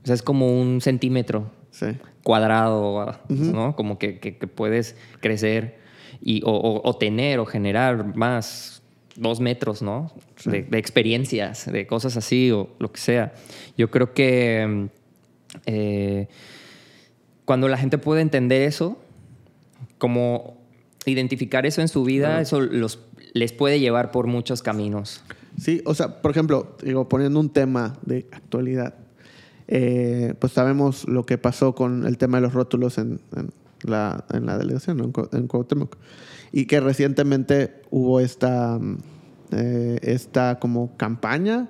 [0.03, 1.87] O sea, es como un centímetro Sí.
[2.23, 3.75] cuadrado, ¿no?
[3.75, 5.79] Como que, que- que puedes crecer
[6.21, 8.81] y, o, o- o tener o generar más
[9.15, 10.11] dos metros, ¿no?
[10.45, 13.33] De, de experiencias, de cosas así o lo que sea.
[13.77, 14.87] Yo creo que
[15.65, 16.27] eh,
[17.45, 18.97] cuando la gente puede entender eso,
[19.97, 20.57] como
[21.05, 22.99] identificar eso en su vida, eso los,
[23.33, 25.23] les puede llevar por muchos caminos.
[25.58, 28.95] Sí, o sea, por ejemplo, digo, poniendo un tema de actualidad,
[29.68, 33.49] eh, pues sabemos lo que pasó con el tema de los rótulos en, en
[33.84, 35.06] la, en la delegación, ¿no?
[35.06, 35.97] en, Cu- en Cuauhtémoc.
[36.52, 38.97] Y que recientemente hubo esta, mm,
[39.52, 41.70] eh, esta como campaña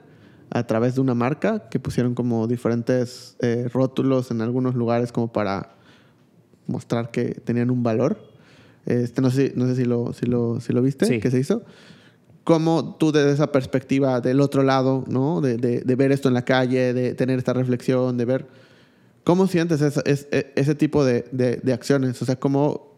[0.49, 5.31] a través de una marca que pusieron como diferentes eh, rótulos en algunos lugares como
[5.31, 5.75] para
[6.67, 8.17] mostrar que tenían un valor.
[8.85, 11.19] Este, no sé, no sé si, lo, si, lo, si lo viste, Sí.
[11.19, 11.63] que se hizo.
[12.43, 15.41] ¿Cómo tú desde esa perspectiva del otro lado, ¿no?
[15.41, 18.47] De, de- de ver esto en la calle, de tener esta reflexión, de ver...
[19.23, 22.19] ¿Cómo sientes esa- es- e- ese tipo de, de- acciones?
[22.21, 22.95] O sea, ¿cómo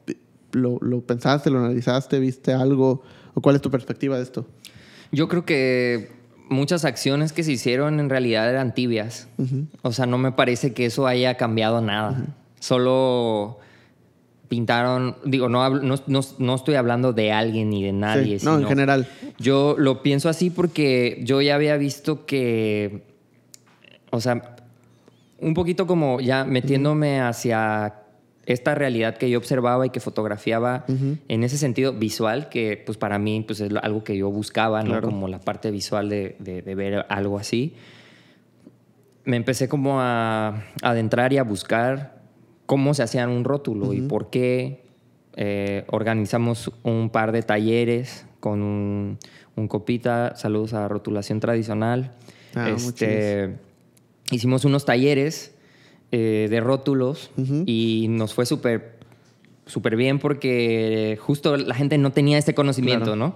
[0.54, 3.04] lo, lo pensaste, lo analizaste, viste algo?
[3.34, 4.46] ¿O cuál es tu perspectiva de esto?
[5.12, 6.10] Yo creo que
[6.50, 9.28] muchas acciones que se hicieron en realidad eran tibias.
[9.82, 12.28] O sea, no me parece que eso haya cambiado nada.
[12.60, 13.60] Solo
[14.48, 18.40] pintaron, digo, no, hablo- no, no- no estoy hablando de alguien ni de nadie.
[18.40, 19.08] Sí, no, en general.
[19.40, 23.04] Yo lo pienso así porque yo ya había visto que,
[24.12, 24.56] o sea,
[25.40, 27.96] un poquito como ya metiéndome hacia
[28.46, 30.86] esta realidad que yo observaba y que fotografiaba
[31.30, 34.90] en ese sentido visual, que pues para mí pues es algo que yo buscaba, ¿no?
[34.90, 35.08] Claro.
[35.10, 37.74] Como la parte visual de, de- de ver algo así.
[39.26, 42.23] Me empecé como a adentrar y a buscar
[42.66, 44.82] cómo se hacían un rótulo y por qué.
[45.36, 49.18] Eh, organizamos un par de talleres con un,
[49.56, 52.12] un copita, saludos a Rotulación Tradicional.
[52.54, 53.56] Ah, este,
[54.30, 55.56] hicimos unos talleres
[56.12, 57.32] eh, de rótulos
[57.66, 59.00] y nos fue súper
[59.66, 63.16] súper bien porque justo la gente no tenía este conocimiento, Claro.
[63.16, 63.36] ¿no?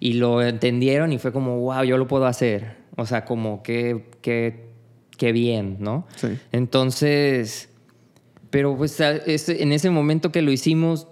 [0.00, 2.76] Y lo entendieron y fue como, wow, yo lo puedo hacer.
[2.96, 4.68] O sea, como que, que,
[5.18, 6.06] que bien, ¿no?
[6.16, 6.28] Sí.
[6.52, 7.68] Entonces,
[8.54, 11.08] pero pues en ese momento que lo hicimos,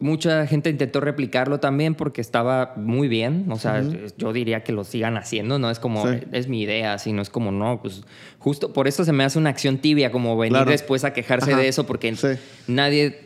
[0.00, 3.46] mucha gente intentó replicarlo también porque estaba muy bien.
[3.48, 3.80] O sea,
[4.18, 5.60] yo diría que lo sigan haciendo.
[5.60, 6.16] No es como, Sí.
[6.32, 8.02] es mi idea, sino es como, no, pues
[8.40, 10.70] justo por eso se me hace una acción tibia, como venir Claro.
[10.72, 11.60] después a quejarse Ajá.
[11.60, 12.26] de eso porque Sí.
[12.66, 13.20] nadie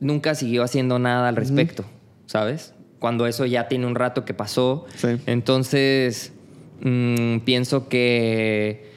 [0.00, 1.84] nunca siguió haciendo nada al respecto,
[2.24, 2.72] ¿sabes?
[3.00, 4.86] Cuando eso ya tiene un rato que pasó.
[4.96, 5.08] Sí.
[5.26, 6.32] Entonces,
[6.80, 8.88] mm, pienso que,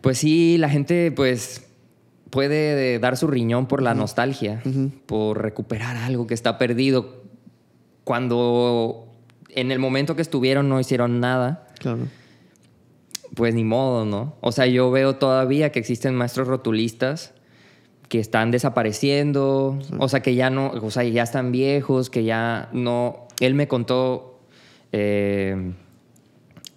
[0.00, 1.63] pues sí, la gente, pues
[2.34, 4.60] puede dar su riñón por la nostalgia,
[5.06, 7.22] por recuperar algo que está perdido,
[8.02, 9.06] cuando
[9.50, 12.08] en el momento que estuvieron no hicieron nada, Claro.
[13.36, 14.34] pues ni modo, ¿no?
[14.40, 17.34] O sea, yo veo todavía que existen maestros rotulistas
[18.08, 22.68] que están desapareciendo, o sea, que ya no, o sea, ya están viejos, que ya
[22.72, 23.28] no...
[23.38, 24.40] Él me contó,
[24.90, 25.72] eh,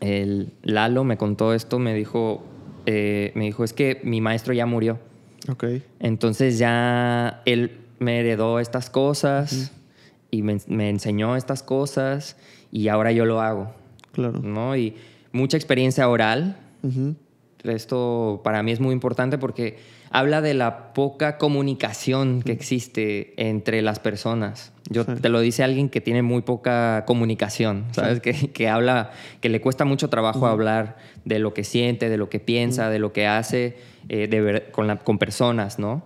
[0.01, 2.43] el Lalo me contó esto, me dijo,
[2.85, 4.99] eh, me dijo, es que mi maestro ya murió.
[5.49, 5.65] Ok.
[5.99, 9.71] Entonces ya él me heredó estas cosas
[10.31, 12.37] y me, me enseñó estas cosas
[12.71, 13.73] y ahora yo lo hago,
[14.11, 14.39] Claro.
[14.41, 14.75] ¿no?
[14.75, 14.95] Y
[15.31, 16.57] mucha experiencia oral.
[17.63, 19.77] Esto para mí es muy importante porque
[20.11, 24.71] habla de la poca comunicación que existe entre las personas.
[24.89, 25.11] Yo Sí.
[25.21, 28.21] te lo dice alguien que tiene muy poca comunicación, ¿sabes?
[28.21, 29.11] Que, que habla,
[29.41, 32.99] que le cuesta mucho trabajo hablar de lo que siente, de lo que piensa, de
[32.99, 33.75] lo que hace
[34.09, 36.03] eh, de ver- con, la- con personas, ¿no?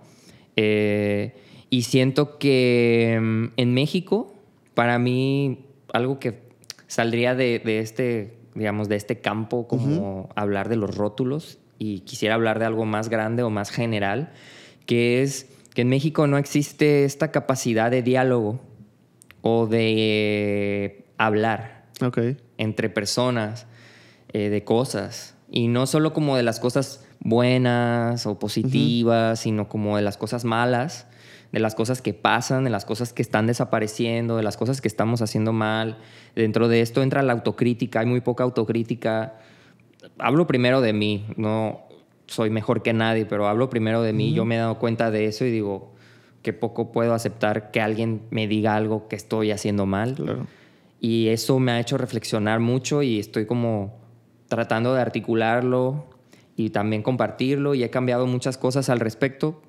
[0.56, 1.34] Eh,
[1.70, 4.34] y siento que mm, en México,
[4.74, 6.40] para mí, algo que
[6.86, 12.34] saldría de, de este, digamos, de este campo, como hablar de los rótulos, y quisiera
[12.34, 14.32] hablar de algo más grande o más general,
[14.86, 18.60] que es que en México no existe esta capacidad de diálogo
[19.40, 21.86] o de hablar
[22.58, 23.66] entre personas
[24.32, 25.34] eh, de cosas.
[25.50, 30.44] Y no solo como de las cosas buenas o positivas, sino como de las cosas
[30.44, 31.06] malas,
[31.52, 34.88] de las cosas que pasan, de las cosas que están desapareciendo, de las cosas que
[34.88, 35.98] estamos haciendo mal.
[36.34, 39.34] Dentro de esto entra la autocrítica, hay muy poca autocrítica.
[40.18, 41.82] Hablo primero de mí, no
[42.26, 44.32] soy mejor que nadie, pero hablo primero de mí.
[44.32, 45.92] Yo me he dado cuenta de eso y digo
[46.42, 50.14] que poco puedo aceptar que alguien me diga algo que estoy haciendo mal.
[50.14, 50.46] Claro.
[51.00, 54.00] Y eso me ha hecho reflexionar mucho y estoy como
[54.48, 56.11] tratando de articularlo
[56.56, 59.60] y también compartirlo y he cambiado muchas cosas al respecto.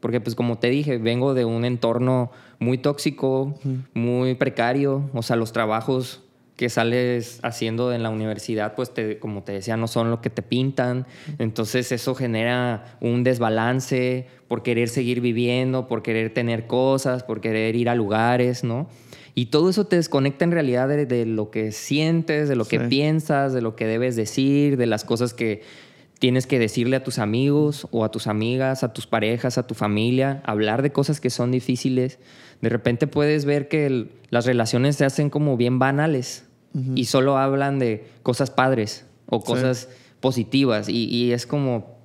[0.00, 2.30] Porque pues como te dije, vengo de un entorno
[2.60, 3.54] muy tóxico,
[3.94, 5.10] muy precario.
[5.12, 6.22] O sea, los trabajos
[6.58, 10.28] que sales haciendo en la universidad, pues te, como te decía, no son lo que
[10.28, 11.06] te pintan.
[11.38, 17.76] Entonces eso genera un desbalance por querer seguir viviendo, por querer tener cosas, por querer
[17.76, 18.88] ir a lugares, ¿no?
[19.36, 22.80] Y todo eso te desconecta en realidad de, de lo que sientes, de lo que
[22.80, 25.62] piensas, de lo que debes decir, de las cosas que
[26.18, 29.74] tienes que decirle a tus amigos o a tus amigas, a tus parejas, a tu
[29.74, 32.18] familia, hablar de cosas que son difíciles.
[32.60, 36.44] De repente puedes ver que el- las relaciones se hacen como bien banales
[36.94, 39.46] y solo hablan de cosas padres o Sí.
[39.46, 39.88] cosas
[40.20, 41.96] positivas y, y es como,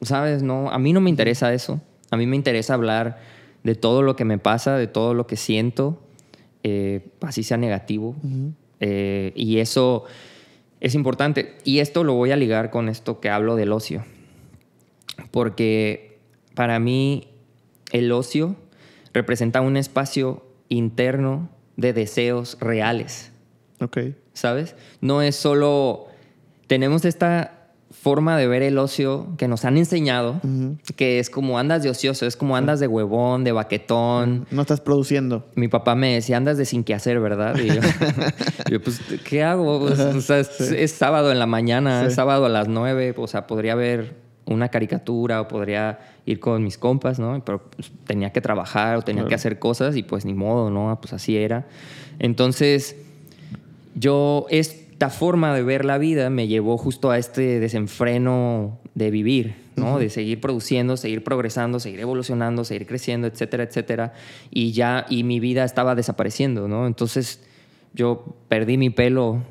[0.00, 0.42] ¿sabes?
[0.42, 1.80] No, a mí no me interesa eso.
[2.10, 3.18] A mí me interesa hablar
[3.62, 6.00] de todo lo que me pasa, de todo lo que siento,
[6.62, 8.14] eh, así sea negativo.
[8.80, 10.04] Eh, y eso
[10.82, 11.56] es importante.
[11.64, 14.04] Y esto lo voy a ligar con esto que hablo del ocio.
[15.30, 16.18] Porque
[16.54, 17.28] para mí
[17.92, 18.56] el ocio
[19.14, 23.32] representa un espacio interno de deseos reales.
[23.80, 23.98] Ok.
[24.32, 24.74] ¿sabes?
[25.00, 26.06] No es solo...
[26.66, 27.61] Tenemos esta
[27.92, 30.40] forma de ver el ocio que nos han enseñado,
[30.96, 34.46] que es como andas de ocioso, es como andas de huevón, de baquetón.
[34.50, 35.46] No estás produciendo.
[35.54, 37.54] Mi papá me decía, andas de sin qué hacer, ¿verdad?
[37.58, 37.80] Y yo,
[38.70, 39.80] yo, pues, ¿qué hago?
[39.80, 42.06] Pues, o sea, es, es sábado en la mañana, Sí.
[42.08, 44.14] es sábado a las nueve, o sea, podría ver
[44.46, 47.42] una caricatura o podría ir con mis compas, ¿no?
[47.44, 49.28] Pero pues, tenía que trabajar o tenía Claro.
[49.28, 50.98] que hacer cosas y pues ni modo, ¿no?
[51.00, 51.66] Pues así era.
[52.18, 52.96] Entonces,
[53.94, 54.46] yo
[55.02, 59.98] esta forma de ver la vida me llevó justo a este desenfreno de vivir, ¿no?
[59.98, 64.12] De seguir produciendo, seguir progresando, seguir evolucionando, seguir creciendo, etcétera, etcétera.
[64.52, 66.86] Y ya, y mi vida estaba desapareciendo, ¿no?
[66.86, 67.42] Entonces
[67.94, 69.42] yo perdí mi pelo,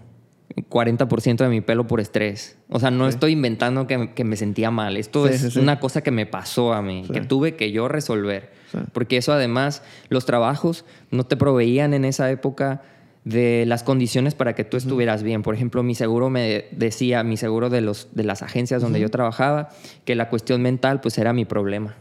[0.69, 2.57] 40% de mi pelo por estrés.
[2.69, 3.15] O sea, no Sí.
[3.15, 4.95] estoy inventando que, que me sentía mal.
[4.95, 7.89] Esto Sí, es sí, una cosa que me pasó a mí, que tuve que yo
[7.89, 8.51] resolver.
[8.93, 12.83] Porque eso además, los trabajos no te proveían en esa época
[13.23, 15.43] de las condiciones para que tú estuvieras bien.
[15.43, 19.09] Por ejemplo, mi seguro me decía, mi seguro de, los, de las agencias donde yo
[19.09, 19.69] trabajaba,
[20.05, 21.95] que la cuestión mental pues era mi problema.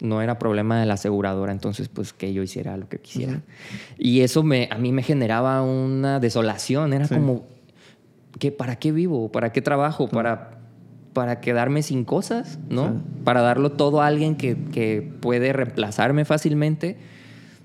[0.00, 3.42] No era problema de la aseguradora, entonces pues que yo hiciera lo que quisiera.
[3.98, 7.14] Y eso me, a mí me generaba una desolación, era Sí.
[7.16, 7.44] como,
[8.38, 9.30] ¿qué, ¿para qué vivo?
[9.30, 10.08] ¿Para qué trabajo?
[10.08, 10.58] ¿Para,
[11.12, 12.58] para quedarme sin cosas?
[12.70, 12.88] ¿no?
[12.88, 12.94] Sí.
[13.24, 16.96] Para darlo todo a alguien que, que puede reemplazarme fácilmente.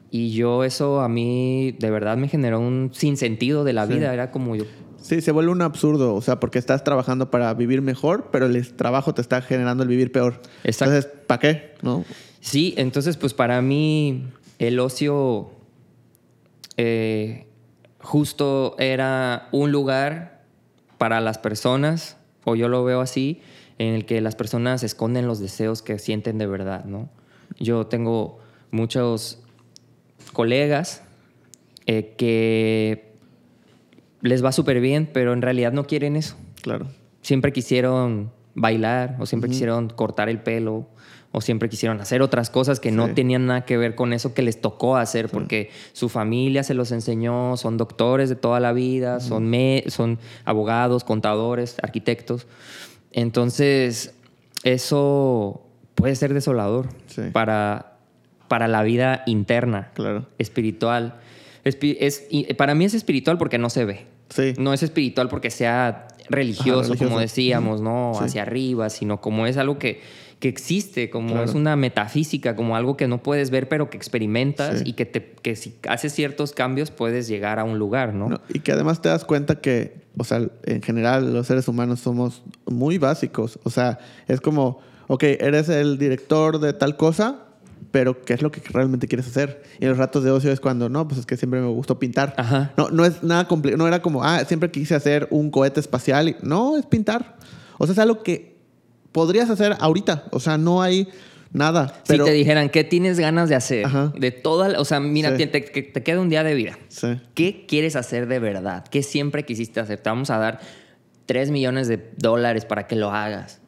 [0.10, 3.94] Y yo eso a mí de verdad me generó un sinsentido de la Sí.
[3.94, 4.14] vida.
[4.14, 4.64] Era como yo,
[5.00, 8.74] Sí, se vuelve un absurdo, o sea, porque estás trabajando para vivir mejor, pero el
[8.76, 10.42] trabajo te está generando el vivir peor.
[10.66, 10.96] Exacto.
[10.96, 11.74] Entonces, ¿para qué?
[11.82, 12.04] ¿No?
[12.42, 14.26] Sí, entonces pues para mí
[14.60, 15.52] el ocio
[16.78, 17.48] eh,
[18.00, 20.44] justo era un lugar
[20.98, 23.42] para las personas, o yo lo veo así,
[23.80, 27.10] en el que las personas esconden los deseos que sienten de verdad, ¿no?
[27.60, 28.40] Yo tengo
[28.72, 29.44] muchos
[30.34, 31.04] colegas
[31.86, 33.14] eh, que
[34.22, 36.88] les va súper bien, pero en realidad no quieren eso Claro.
[37.22, 40.88] siempre quisieron bailar o siempre quisieron cortar el pelo
[41.32, 44.42] o siempre quisieron hacer otras cosas que no tenían nada que ver con eso que
[44.42, 49.20] les tocó hacer porque su familia se los enseñó, son doctores de toda la vida,
[49.20, 52.48] son, me- son abogados, contadores, arquitectos.
[53.12, 54.14] Entonces,
[54.64, 55.62] eso
[55.96, 57.22] puede ser desolador Sí.
[57.34, 57.97] para,
[58.48, 60.26] para la vida interna, Claro.
[60.38, 61.16] espiritual.
[61.66, 62.28] Espi- es,
[62.58, 64.06] para mí es espiritual porque no se ve.
[64.30, 64.54] Sí.
[64.58, 67.06] No es espiritual porque sea religioso, Ajá, religioso.
[67.10, 68.12] como decíamos, ¿no?
[68.18, 68.26] Sí.
[68.26, 70.02] Hacia arriba, sino como es algo que,
[70.40, 71.46] que existe, como Claro.
[71.46, 74.84] es una metafísica, como algo que no puedes ver, pero que experimentas Sí.
[74.88, 78.30] y que, te, que si haces ciertos cambios puedes llegar a un lugar, ¿no?
[78.30, 82.02] No, y que además te das cuenta que, o sea, en general los seres humanos
[82.02, 83.60] somos muy básicos.
[83.64, 87.46] O sea, es como, ok, eres el director de tal cosa,
[88.00, 89.64] pero ¿qué es lo que realmente quieres hacer?
[89.80, 91.98] Y en los ratos de ocio es cuando, no, pues es que siempre me gustó
[91.98, 92.36] pintar.
[92.38, 92.72] Ajá.
[92.78, 93.80] No, no es nada complicado.
[93.80, 96.38] No era como, ah, siempre quise hacer un cohete espacial.
[96.44, 97.38] No, es pintar.
[97.80, 98.56] O sea, es algo que
[99.12, 100.26] podrías hacer ahorita.
[100.30, 101.08] O sea, no hay
[101.52, 101.92] nada.
[102.08, 103.88] Pero, si te dijeran, ¿qué tienes ganas de hacer?
[103.88, 104.14] Ajá.
[104.16, 105.38] De toda, la- o sea, mira, Sí.
[105.38, 106.78] te, te- que te queda un día de vida.
[106.90, 107.20] Sí.
[107.34, 108.86] ¿Qué quieres hacer de verdad?
[108.92, 109.98] ¿Qué siempre quisiste hacer?
[110.02, 110.60] Te vamos a dar
[111.26, 113.60] 3 millones de dólares para que lo hagas.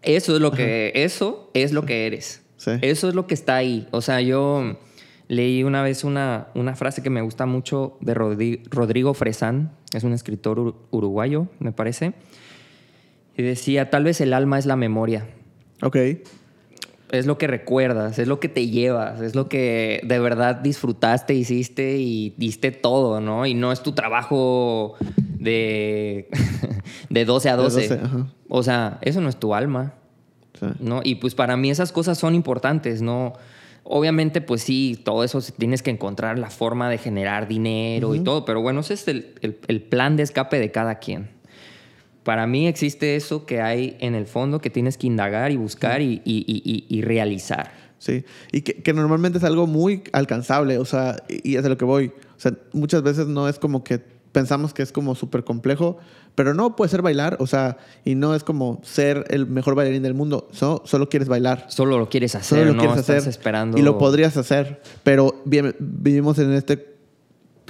[0.00, 2.40] Eso es lo que, eso es lo que eres.
[2.56, 2.72] Sí.
[2.82, 3.86] Eso es lo que está ahí.
[3.90, 4.76] O sea, yo
[5.28, 10.04] leí una vez una, una frase que me gusta mucho de Rodri- Rodrigo Fresán, es
[10.04, 12.14] un escritor ur- uruguayo, me parece.
[13.36, 15.26] Y decía, tal vez el alma es la memoria.
[15.82, 15.96] Ok.
[17.12, 21.34] Es lo que recuerdas, es lo que te llevas, es lo que de verdad disfrutaste,
[21.34, 23.46] hiciste y diste todo, ¿no?
[23.46, 24.94] Y no es tu trabajo
[25.38, 26.28] de,
[27.10, 27.88] de 12 a De 12.
[27.88, 28.26] 12, ajá.
[28.48, 29.94] O sea, eso no es tu alma,
[30.58, 30.66] Sí.
[30.80, 31.00] ¿no?
[31.04, 33.34] Y pues para mí esas cosas son importantes, ¿no?
[33.84, 38.44] Obviamente, pues sí, todo eso tienes que encontrar la forma de generar dinero y todo,
[38.44, 41.28] pero bueno, ese es el, el- el plan de escape de cada quien.
[42.24, 46.00] Para mí existe eso que hay en el fondo que tienes que indagar y buscar
[46.02, 47.70] y, y- y- y- y realizar.
[47.98, 51.68] Sí, y que, que normalmente es algo muy alcanzable, o sea, y y es de
[51.68, 52.08] lo que voy.
[52.08, 53.98] O sea, muchas veces no es como que
[54.32, 55.96] pensamos que es como súper complejo,
[56.36, 60.02] pero no puede ser bailar, o sea, y no es como ser el mejor bailarín
[60.04, 61.64] del mundo, so- solo quieres bailar.
[61.68, 63.76] Solo lo quieres hacer, Solo lo no quieres estás hacer esperando.
[63.78, 66.94] y lo podrías hacer, pero vivimos en este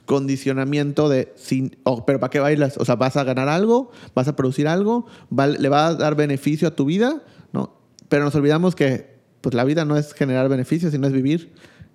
[0.04, 2.76] condicionamiento de sin, oh, pero ¿para qué bailas?
[2.78, 5.06] O sea, vas a ganar algo, vas a producir algo,
[5.36, 7.76] va- le va a dar beneficio a tu vida, ¿no?
[8.08, 11.52] Pero nos olvidamos que pues la vida no es generar beneficios, sino es vivir.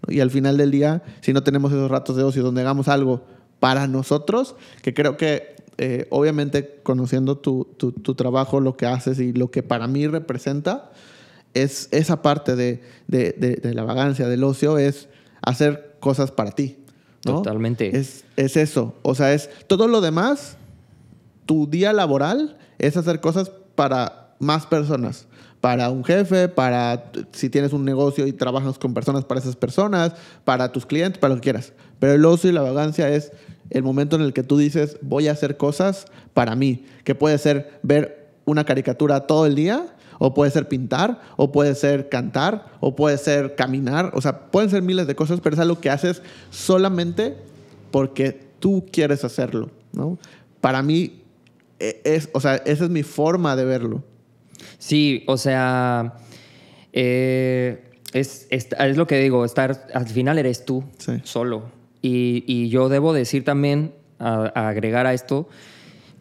[0.08, 0.14] ¿no?
[0.14, 3.26] Y al final del día, si no tenemos esos ratos de ocio donde hagamos algo
[3.60, 9.20] para nosotros, que creo que eh, obviamente conociendo tu, tu- tu trabajo, lo que haces
[9.20, 10.92] y lo que para mí representa,
[11.56, 15.10] es esa parte de, de- de- de la vagancia, del ocio, es
[15.42, 16.78] hacer cosas para ti.
[17.26, 17.38] ¿no?
[17.38, 17.98] Totalmente.
[17.98, 18.94] Es, es eso.
[19.02, 20.56] O sea, es todo lo demás,
[21.46, 25.26] tu día laboral es hacer cosas para más personas.
[25.62, 30.14] Para un jefe, para si tienes un negocio y trabajas con personas, para esas personas,
[30.44, 31.74] para tus clientes, para lo que quieras.
[32.00, 33.32] Pero el ocio y la vagancia es
[33.72, 36.86] el momento en el que tú dices, voy a hacer cosas para mí.
[37.04, 39.86] Que puede ser ver una caricatura todo el día,
[40.20, 44.12] o puede ser pintar, o puede ser cantar, o puede ser caminar.
[44.14, 47.36] O sea, pueden ser miles de cosas, pero es algo que haces solamente
[47.90, 50.20] porque tú quieres hacerlo, ¿no?
[50.60, 51.24] Para mí,
[51.80, 54.04] e- es, o sea, esa es mi forma de verlo.
[54.78, 56.14] Sí, o sea,
[56.94, 61.14] eh, es, es, es lo que digo, estar, al final eres tú Sí.
[61.24, 61.64] solo.
[62.02, 65.48] Y, y yo debo decir también, a, a agregar a esto,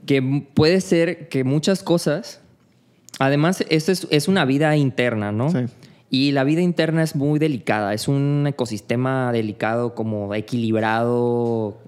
[0.06, 0.22] que
[0.54, 2.40] puede ser que muchas cosas,
[3.18, 5.50] además, esto es, es una vida interna, ¿no?
[5.50, 5.66] Sí.
[6.10, 11.78] Y la vida interna es muy delicada, es un ecosistema delicado, como equilibrado.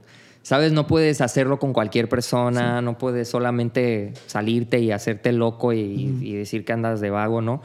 [0.43, 6.19] Sabes, no puedes hacerlo con cualquier persona, no puedes solamente salirte y hacerte loco y,
[6.21, 7.63] y decir que andas de vago, ¿no?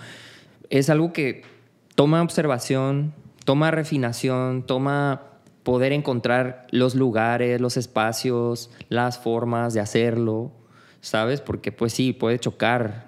[0.71, 1.43] Es algo que
[1.93, 3.13] toma observación,
[3.45, 5.21] toma refinación, toma
[5.68, 10.53] poder encontrar los lugares, los espacios, las formas de hacerlo,
[11.01, 11.41] ¿sabes?
[11.41, 13.07] Porque pues sí, puede chocar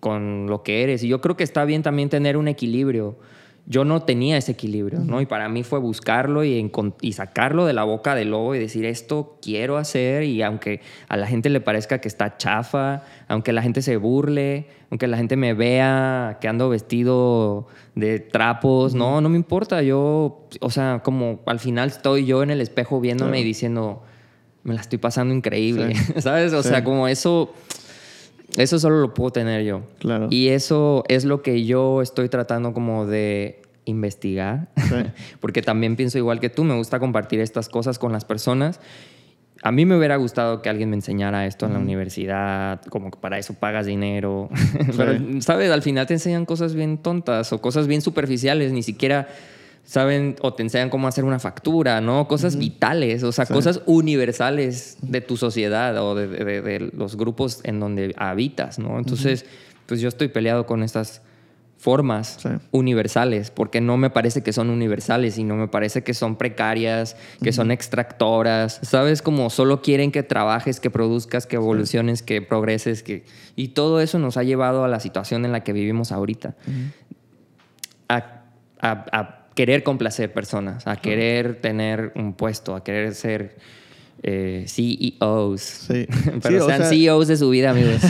[0.00, 1.04] con lo que eres.
[1.04, 3.18] Y yo creo que está bien también tener un equilibrio
[3.66, 5.20] yo no tenía ese equilibrio, ¿no?
[5.20, 6.68] Y para mí fue buscarlo y,
[7.12, 11.26] sacarlo de la boca del lobo y decir, esto quiero hacer y aunque a la
[11.26, 15.54] gente le parezca que está chafa, aunque la gente se burle, aunque la gente me
[15.54, 21.60] vea que ando vestido de trapos, no, no me importa, yo, o sea, como al
[21.60, 23.40] final estoy yo en el espejo viéndome Claro.
[23.42, 24.02] y diciendo,
[24.64, 26.12] me la estoy pasando increíble, Sí.
[26.20, 26.52] ¿sabes?
[26.54, 26.70] O Sí.
[26.70, 27.52] sea, como eso...
[28.56, 29.82] Eso solo lo puedo tener yo.
[29.98, 30.28] Claro.
[30.30, 34.68] Y eso es lo que yo estoy tratando como de investigar.
[34.76, 34.94] Sí.
[35.40, 38.80] Porque también pienso igual que tú, me gusta compartir estas cosas con las personas.
[39.62, 43.18] A mí me hubiera gustado que alguien me enseñara esto en la universidad, como que
[43.18, 44.48] para eso pagas dinero.
[44.96, 45.70] Pero, ¿sabes?
[45.70, 49.28] Al final te enseñan cosas bien tontas o cosas bien superficiales, ni siquiera
[49.84, 52.28] saben o te enseñan cómo hacer una factura, ¿no?
[52.28, 53.52] Cosas vitales, o sea, Sí.
[53.52, 58.98] cosas universales de tu sociedad o de, de- de los grupos en donde habitas, ¿no?
[58.98, 59.44] Entonces,
[59.86, 61.22] pues yo estoy peleado con estas
[61.76, 62.50] formas Sí.
[62.72, 67.52] universales, porque no me parece que son universales, sino me parece que son precarias, que
[67.52, 69.22] son extractoras, ¿sabes?
[69.22, 73.24] Como solo quieren que trabajes, que produzcas, que evoluciones, que progreses, que...
[73.56, 76.54] Y todo eso nos ha llevado a la situación en la que vivimos ahorita.
[78.08, 78.42] a,
[78.82, 83.58] a- a querer complacer personas, a querer tener un puesto, a querer ser
[84.22, 85.60] eh, CEOs.
[85.60, 86.06] Sí.
[86.42, 88.00] Pero Sí, o sean sea- CEOs de su vida, amigos.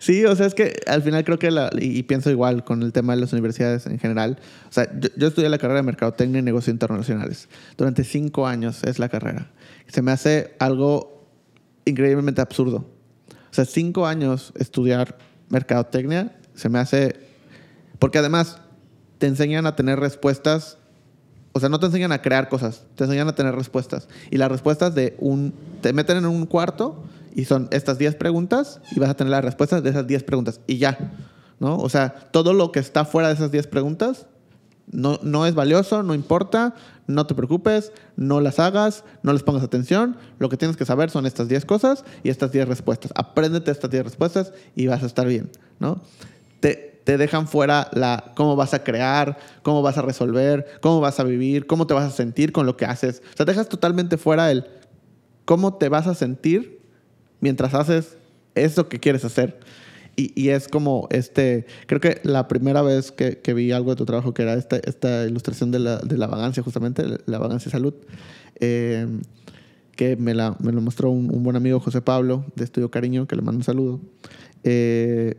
[0.00, 2.82] Sí, o sea, es que al final creo que, la, y y pienso igual con
[2.82, 4.38] el tema de las universidades en general.
[4.68, 7.48] O sea, yo, yo estudié la carrera de Mercadotecnia y Negocios Internacionales.
[7.78, 9.50] Durante cinco años es la carrera.
[9.86, 11.26] Se me hace algo
[11.86, 12.78] increíblemente absurdo.
[13.28, 15.16] O sea, cinco años estudiar
[15.48, 17.16] Mercadotecnia se me hace...
[17.98, 18.60] Porque además
[19.24, 20.76] te enseñan a tener respuestas
[21.54, 24.08] o sea, no te enseñan a crear cosas, te enseñan a tener respuestas.
[24.30, 25.54] Y las respuestas de un...
[25.80, 27.04] Te meten en un cuarto
[27.34, 30.60] y son estas 10 preguntas y vas a tener las respuestas de esas 10 preguntas.
[30.66, 31.14] Y ya,
[31.60, 31.78] ¿no?
[31.78, 34.26] O sea, todo lo que está fuera de esas 10 preguntas
[34.90, 36.74] no, no es valioso, no importa,
[37.06, 40.16] no te preocupes, no las hagas, no les pongas atención.
[40.40, 43.12] Lo que tienes que saber son estas 10 cosas y estas 10 respuestas.
[43.14, 46.02] Apréndete estas 10 respuestas y vas a estar bien, ¿no?
[46.58, 51.20] Te, te dejan fuera la cómo vas a crear, cómo vas a resolver, cómo vas
[51.20, 53.22] a vivir, cómo te vas a sentir con lo que haces.
[53.32, 54.66] O sea, dejas totalmente fuera el
[55.44, 56.80] cómo te vas a sentir
[57.40, 58.16] mientras haces
[58.54, 59.60] eso que quieres hacer.
[60.16, 63.96] Y, y es como este, creo que la primera vez que, que vi algo de
[63.96, 67.70] tu trabajo, que era esta, esta ilustración de la, de la vagancia, justamente, la vagancia
[67.70, 67.94] salud,
[68.60, 69.06] eh,
[69.96, 73.26] que me, la, me lo mostró un, un buen amigo, José Pablo, de Estudio Cariño,
[73.26, 74.00] que le mando un saludo,
[74.62, 75.36] eh,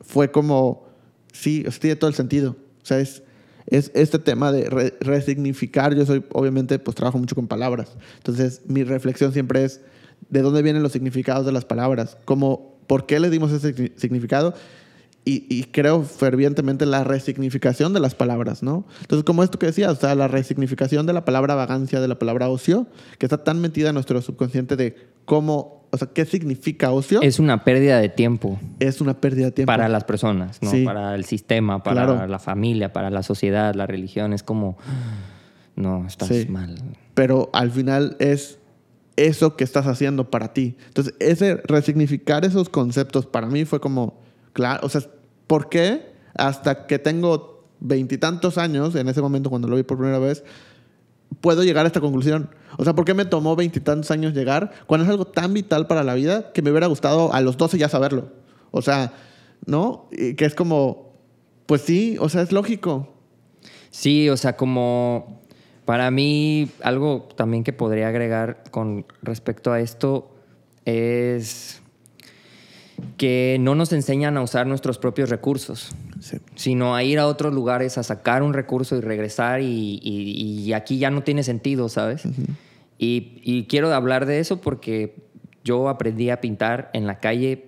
[0.00, 0.87] fue como,
[1.32, 2.56] sí, o tiene todo el sentido.
[2.82, 3.22] O sea, es,
[3.66, 5.94] es este tema de re- resignificar.
[5.94, 7.96] Yo soy, obviamente, pues trabajo mucho con palabras.
[8.16, 9.80] Entonces, mi reflexión siempre es
[10.30, 13.92] de dónde vienen los significados de las palabras, como, por qué le dimos ese signi-
[13.96, 14.54] significado.
[15.24, 18.86] Y, y creo fervientemente en la resignificación de las palabras, ¿no?
[19.02, 22.18] Entonces, como esto que decías, o sea, la resignificación de la palabra vagancia, de la
[22.18, 22.86] palabra ocio,
[23.18, 27.34] que está tan metida en nuestro subconsciente de cómo, o sea, qué significa ocio, es,
[27.34, 28.58] es una pérdida de tiempo
[29.00, 29.68] una pérdida de tiempo.
[29.72, 30.70] para las personas, ¿no?
[30.70, 30.84] Sí.
[30.84, 32.26] Para el sistema, para Claro.
[32.26, 34.32] la familia, para la sociedad, la religión.
[34.32, 34.76] Es como,
[35.76, 36.46] no, estás Sí.
[36.48, 36.76] mal.
[37.14, 38.58] pero al final es
[39.16, 40.76] eso que estás haciendo para ti.
[40.88, 44.20] Entonces, ese resignificar esos conceptos para mí fue como,
[44.52, 45.02] claro, o sea,
[45.48, 50.18] ¿por qué hasta que tengo veintitantos años, en ese momento cuando lo vi por primera
[50.20, 50.44] vez,
[51.40, 52.50] puedo llegar a esta conclusión?
[52.76, 56.04] O sea, ¿por qué me tomó veintitantos años llegar cuando es algo tan vital para
[56.04, 58.32] la vida que me hubiera gustado a los 12 ya saberlo?
[58.70, 59.12] O sea,
[59.66, 60.08] ¿no?
[60.12, 61.12] Y que es como,
[61.66, 63.08] pues sí, o sea, es lógico.
[63.90, 65.40] Sí, o sea, como
[65.84, 70.30] para mí algo también que podría agregar con respecto a esto
[70.84, 71.80] es
[73.16, 76.38] que no nos enseñan a usar nuestros propios recursos, Sí.
[76.58, 80.72] Sino a ir a otros lugares a sacar un recurso y regresar y, y- y
[80.72, 82.24] aquí ya no tiene sentido, ¿sabes?
[82.98, 85.14] y, y quiero hablar de eso porque
[85.62, 87.66] yo aprendí a pintar en la calle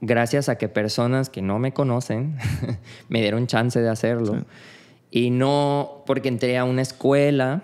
[0.00, 2.36] gracias a que personas que no me conocen
[3.08, 4.44] me dieron chance de hacerlo.
[5.10, 7.62] Y no porque entré a una escuela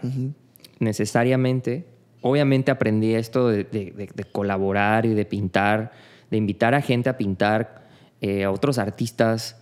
[0.79, 1.85] necesariamente.
[2.23, 5.93] Obviamente aprendí esto de, de- de- de colaborar y de pintar,
[6.31, 7.87] de invitar a gente a pintar,
[8.21, 9.57] eh, a otros artistas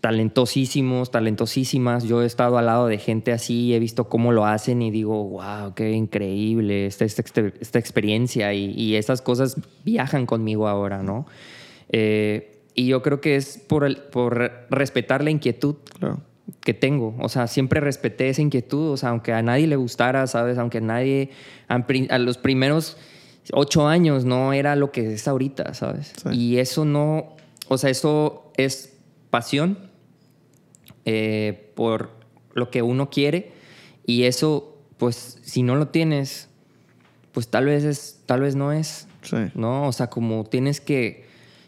[0.00, 2.04] talentosísimos, talentosísimas.
[2.04, 5.24] Yo he estado al lado de gente así, he visto cómo lo hacen y digo,
[5.24, 7.22] wow, qué increíble esta, esta,
[7.60, 11.26] esta experiencia y, y esas cosas viajan conmigo ahora, ¿no?
[11.90, 16.20] Eh, y yo creo que es por, el- por respetar la inquietud Claro.
[16.62, 17.14] que tengo.
[17.18, 18.92] O sea, siempre respeté esa inquietud.
[18.92, 20.56] O sea, aunque a nadie le gustara, ¿sabes?
[20.56, 21.30] Aunque a nadie,
[21.68, 22.96] a los primeros
[23.52, 26.12] ocho años no era lo que es ahorita, ¿sabes?
[26.22, 26.28] Sí.
[26.36, 27.34] Y eso no,
[27.68, 28.96] o sea, eso es
[29.30, 29.89] pasión,
[31.04, 32.10] eh, por
[32.54, 33.52] lo que uno quiere
[34.06, 36.48] y eso, pues, si no lo tienes,
[37.32, 39.36] pues tal vez es, tal vez no es, Sí.
[39.54, 39.86] ¿no?
[39.86, 41.26] O sea, como tienes que,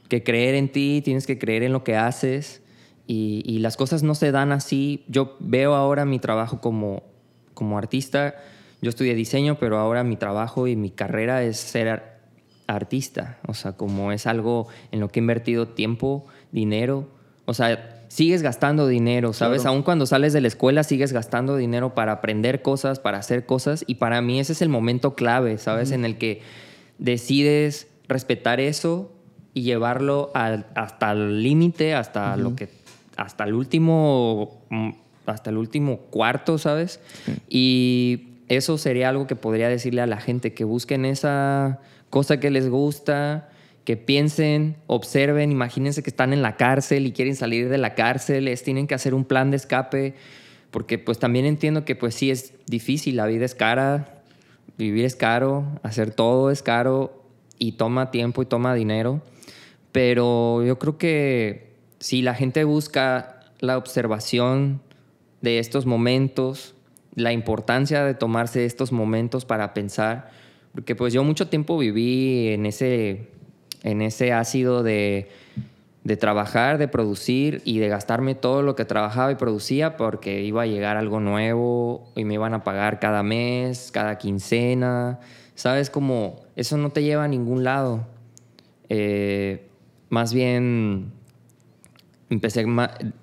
[0.09, 2.63] que creer en ti, tienes que creer en lo que haces
[3.07, 5.05] y, y las cosas no se dan así.
[5.07, 7.03] Yo veo ahora mi trabajo como,
[7.55, 8.35] como artista,
[8.81, 12.21] yo estudié diseño, pero ahora mi trabajo y mi carrera es ser ar-
[12.67, 17.09] artista, o sea, como es algo en lo que he invertido tiempo, dinero,
[17.45, 19.63] o sea, sigues gastando dinero, ¿sabes?
[19.63, 19.75] Claro.
[19.75, 23.85] Aún cuando sales de la escuela sigues gastando dinero para aprender cosas, para hacer cosas
[23.87, 25.93] y para mí ese es el momento clave, ¿sabes?
[25.93, 26.43] En el que
[26.99, 29.11] decides respetar eso
[29.55, 32.69] y llevarlo hasta el límite, hasta lo que
[33.17, 34.91] hasta el último mm,
[35.25, 37.01] hasta el último cuarto, ¿sabes?
[37.49, 41.81] Y eso sería algo que podría decirle a la gente que busquen esa
[42.11, 43.49] cosa que les gusta,
[43.85, 48.45] que piensen, observen, imagínense que están en la cárcel y quieren salir de la cárcel,
[48.45, 50.15] les tienen que hacer un plan de escape,
[50.71, 54.23] porque pues también entiendo que pues sí es difícil, la vida es cara,
[54.79, 57.25] vivir es caro, hacer todo es caro
[57.59, 59.21] y toma tiempo y toma dinero,
[59.91, 64.81] pero yo creo que si la gente busca la observación
[65.41, 66.75] de estos momentos,
[67.15, 70.31] la importancia de tomarse estos momentos para pensar,
[70.73, 73.29] porque pues yo mucho tiempo viví en ese,
[73.83, 75.29] en ese ácido de,
[76.19, 80.67] trabajar, de producir y de gastarme todo lo que trabajaba y producía porque iba a
[80.67, 85.21] llegar algo nuevo y me iban a pagar cada mes, cada quincena,
[85.55, 85.91] ¿sabes?
[85.91, 88.07] Como eso no te lleva a ningún lado.
[88.89, 89.67] Eh,
[90.11, 91.13] más bien
[92.31, 92.65] empecé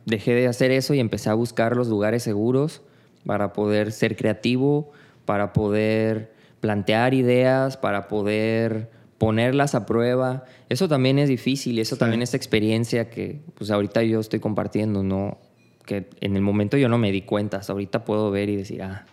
[0.06, 2.82] dejé de hacer eso y empecé a buscar los lugares seguros
[3.26, 4.92] para poder ser creativo,
[5.26, 8.90] para poder plantear ideas, para poder
[9.20, 10.46] ponerlas a prueba.
[10.70, 12.00] Eso también es difícil, eso Sí.
[12.00, 15.38] también es experiencia que pues ahorita yo estoy compartiendo, no
[15.86, 18.82] que en el momento yo no me di cuenta, hasta ahorita puedo ver y decir,
[18.84, 19.06] ah,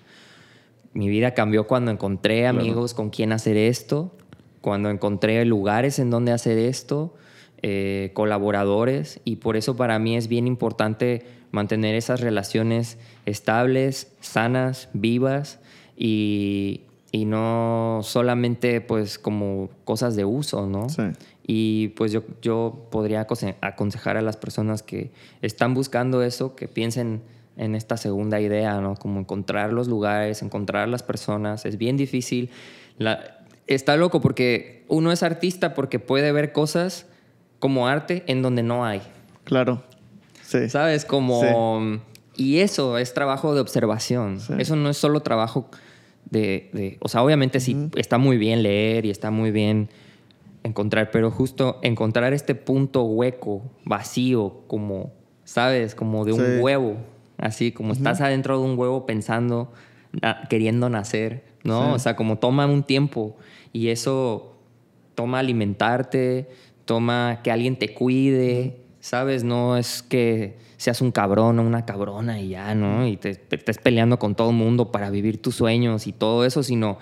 [0.92, 2.60] mi vida cambió cuando encontré Claro.
[2.60, 4.12] amigos con quien hacer esto,
[4.60, 7.14] cuando encontré lugares en donde hacer esto,
[7.62, 14.88] eh, colaboradores, y por eso para mí es bien importante mantener esas relaciones estables, sanas,
[14.92, 15.58] vivas
[15.96, 20.88] y, y no solamente pues como cosas de uso, ¿no?
[20.88, 21.02] Sí.
[21.46, 25.12] Y pues yo, yo podría aconse- aconsejar a las personas que
[25.42, 27.22] están buscando eso, que piensen
[27.56, 28.96] en esta segunda idea, ¿no?
[28.96, 31.64] Como encontrar los lugares, encontrar las personas.
[31.64, 32.50] Es bien difícil.
[32.98, 37.06] La- está loco porque uno es artista porque puede ver cosas
[37.60, 39.00] como arte en donde no hay.
[39.44, 39.82] Claro.
[40.42, 40.68] Sí.
[40.68, 41.04] ¿Sabes?
[41.04, 42.00] Como...
[42.36, 44.40] Y eso es trabajo de observación.
[44.40, 44.52] Sí.
[44.58, 45.70] Eso no es solo trabajo
[46.30, 46.70] de...
[46.72, 49.88] de- o sea, obviamente sí está muy bien leer y está muy bien
[50.64, 55.12] encontrar, pero justo encontrar este punto hueco, vacío, como,
[55.44, 55.94] ¿sabes?
[55.94, 56.96] Como de un huevo.
[57.38, 59.70] Así, como estás adentro de un huevo pensando,
[60.22, 61.80] na- queriendo nacer, ¿no?
[61.90, 61.94] Sí.
[61.94, 63.36] O sea, como toma un tiempo
[63.72, 64.56] y eso
[65.14, 66.48] toma alimentarte,
[66.86, 69.44] toma que alguien te cuide, ¿sabes?
[69.44, 73.06] No es que seas un cabrón o una cabrona y ya, ¿no?
[73.06, 76.44] Y te, te estés peleando con todo el mundo para vivir tus sueños y todo
[76.44, 76.98] eso, sino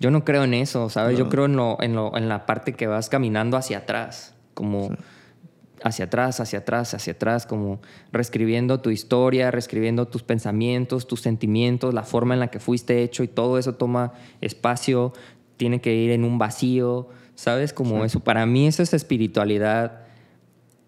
[0.00, 1.16] yo no creo en eso, ¿sabes?
[1.18, 4.90] Yo creo en, lo, en, lo- en la parte que vas caminando hacia atrás, como
[5.82, 7.80] hacia atrás, hacia atrás, hacia atrás, como
[8.10, 13.22] reescribiendo tu historia, reescribiendo tus pensamientos, tus sentimientos, la forma en la que fuiste hecho
[13.22, 15.12] y todo eso toma espacio,
[15.56, 17.72] tiene que ir en un vacío, ¿sabes?
[17.72, 20.00] Como eso, para mí eso es espiritualidad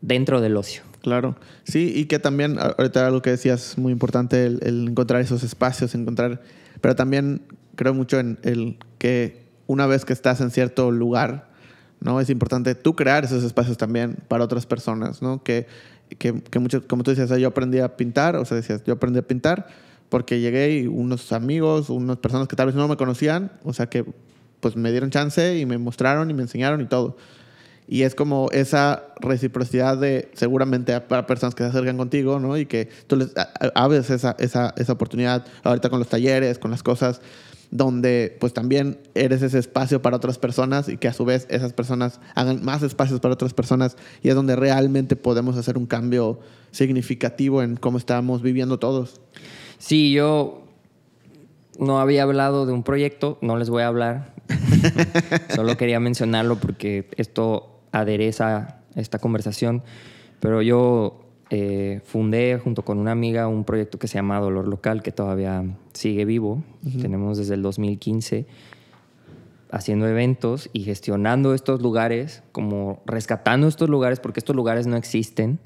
[0.01, 0.82] dentro del ocio.
[1.07, 1.37] Claro.
[1.62, 6.43] Sí, y que también, ahorita algo que decías muy importante, el, encontrar esos espacios, encontrar,
[6.81, 7.43] pero también
[7.77, 11.49] creo mucho en el que una vez que estás en cierto lugar,
[12.01, 12.20] ¿no?
[12.20, 15.45] Es importante tú crear esos espacios también para otras personas, ¿no?
[15.45, 15.69] Que,
[16.19, 19.20] que, que mucho, como tú decías, yo aprendí a pintar, o sea, decías, yo aprendí
[19.20, 19.69] a pintar
[20.09, 23.87] porque llegué y unos amigos, unas personas que tal vez no me conocían, o sea,
[23.87, 24.05] que
[24.59, 27.16] pues me dieron chance y me mostraron y me enseñaron y todo.
[27.89, 32.57] Y es como esa reciprocidad de seguramente para personas que se acercan contigo, ¿no?
[32.57, 33.33] Y que tú les
[33.75, 37.21] abres esa, esa, esa oportunidad ahorita con los talleres, con las cosas,
[37.71, 41.73] donde pues también eres ese espacio para otras personas y que a su vez esas
[41.73, 46.41] personas hagan más espacios para otras personas y es donde realmente podemos hacer un cambio
[46.71, 49.21] significativo en cómo estamos viviendo todos.
[49.79, 50.65] Sí, yo
[51.79, 54.35] no había hablado de un proyecto, no les voy a hablar.
[55.55, 59.83] Solo quería mencionarlo porque esto adereza esta conversación.
[60.41, 65.03] Pero yo eh, fundé junto con una amiga un proyecto que se llama Dolor Local,
[65.03, 66.63] que todavía sigue vivo.
[67.01, 68.47] Tenemos desde el 2015
[69.71, 75.59] haciendo eventos y gestionando estos lugares, como rescatando estos lugares, porque estos lugares no existen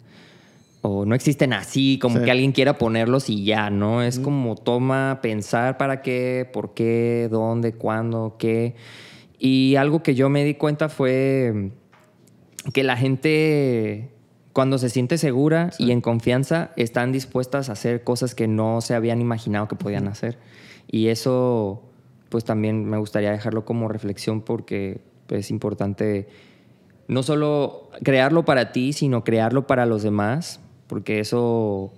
[0.82, 2.24] o no existen así, como Sí.
[2.24, 4.02] que alguien quiera ponerlos y ya, ¿no?
[4.02, 8.74] Es como toma pensar para qué, por qué, dónde, cuándo, qué.
[9.38, 11.70] Y algo que yo me di cuenta fue
[12.72, 14.10] que la gente
[14.52, 18.94] cuando se siente segura y en confianza están dispuestas a hacer cosas que no se
[18.94, 20.38] habían imaginado que podían hacer.
[20.90, 21.82] Y eso
[22.28, 26.28] pues también me gustaría dejarlo como reflexión porque pues, es importante
[27.08, 31.92] no solo crearlo para ti, sino crearlo para los demás, porque eso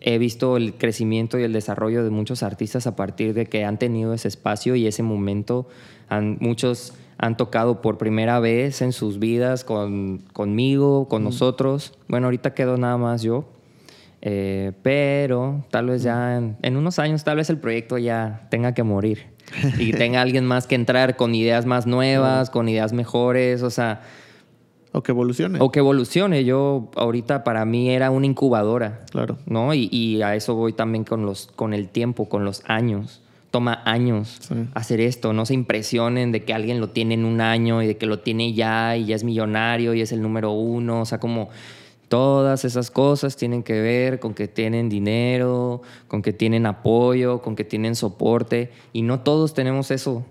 [0.00, 3.78] he visto el crecimiento y el desarrollo de muchos artistas a partir de que han
[3.78, 5.66] tenido ese espacio y ese momento.
[6.08, 11.94] Han- muchos han tocado por primera vez en sus vidas con, conmigo, con nosotros.
[12.08, 13.44] Bueno, ahorita quedo nada más yo.
[14.22, 18.74] Eh, pero tal vez ya en, en unos años, tal vez el proyecto ya tenga
[18.74, 19.26] que morir
[19.78, 24.02] y tenga alguien más que entrar con ideas más nuevas, con ideas mejores, o sea,
[24.92, 25.58] O que evolucione.
[25.60, 26.44] o que evolucione.
[26.44, 29.38] Yo ahorita para mí era una incubadora, Claro.
[29.46, 29.72] ¿no?
[29.74, 33.22] Y, y a eso voy también con, los, con el tiempo, con los años.
[33.50, 34.54] Toma años Sí.
[34.74, 35.32] hacer esto.
[35.32, 38.18] No se impresionen de que alguien lo tiene en un año y de que lo
[38.20, 41.02] tiene ya y ya es millonario y es el número uno.
[41.02, 41.48] O sea, como
[42.08, 47.56] todas esas cosas tienen que ver con que tienen dinero, con que tienen apoyo, con
[47.56, 48.70] que tienen soporte.
[48.92, 50.24] Y no todos tenemos eso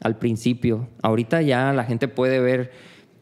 [0.00, 0.88] al principio.
[1.02, 2.72] Ahorita ya la gente puede ver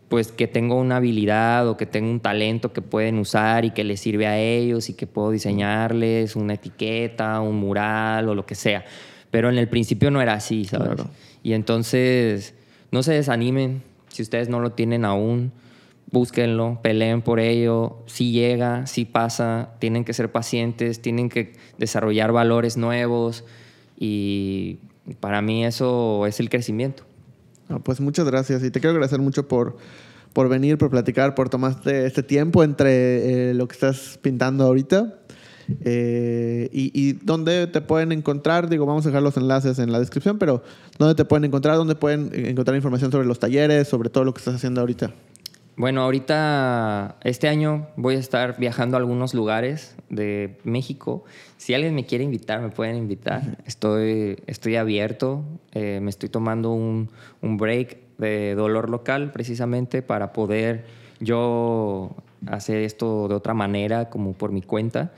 [0.08, 3.84] pues que tengo una habilidad o que tengo un talento que pueden usar y que
[3.84, 8.56] les sirve a ellos y que puedo diseñarles una etiqueta, un mural o lo que
[8.56, 8.84] sea.
[9.30, 10.88] Pero en el principio no era así, ¿sabes?
[10.88, 11.10] Claro.
[11.42, 12.54] Y entonces
[12.90, 15.52] no se desanimen si ustedes no lo tienen aún.
[16.10, 17.98] Búsquenlo, peleen por ello.
[18.06, 23.44] Si llega, si pasa, tienen que ser pacientes, tienen que desarrollar valores nuevos
[23.96, 24.78] y
[25.20, 27.04] para mí eso es el crecimiento.
[27.70, 29.76] Ah, pues muchas gracias y te quiero agradecer mucho por,
[30.32, 35.19] por venir, por platicar, por tomarte este tiempo entre eh, lo que estás pintando ahorita.
[35.84, 39.98] Eh, y, y dónde te pueden encontrar, digo, vamos a dejar los enlaces en la
[39.98, 40.62] descripción, pero
[40.98, 44.38] dónde te pueden encontrar, dónde pueden encontrar información sobre los talleres, sobre todo lo que
[44.38, 45.12] estás haciendo ahorita.
[45.80, 51.24] Bueno, ahorita, este año voy a estar viajando a algunos lugares de México.
[51.56, 53.56] Si alguien me quiere invitar, me pueden invitar.
[53.64, 55.42] Estoy, estoy abierto.
[55.72, 57.08] Eh, me estoy tomando un,
[57.40, 60.84] un break de dolor local precisamente para poder
[61.18, 62.14] yo
[62.46, 65.12] hacer esto de otra manera, como por mi cuenta.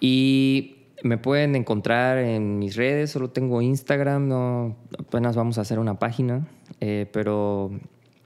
[0.00, 5.78] Y me pueden encontrar en mis redes, solo tengo Instagram, no, apenas vamos a hacer
[5.78, 6.46] una página,
[6.80, 7.70] eh, pero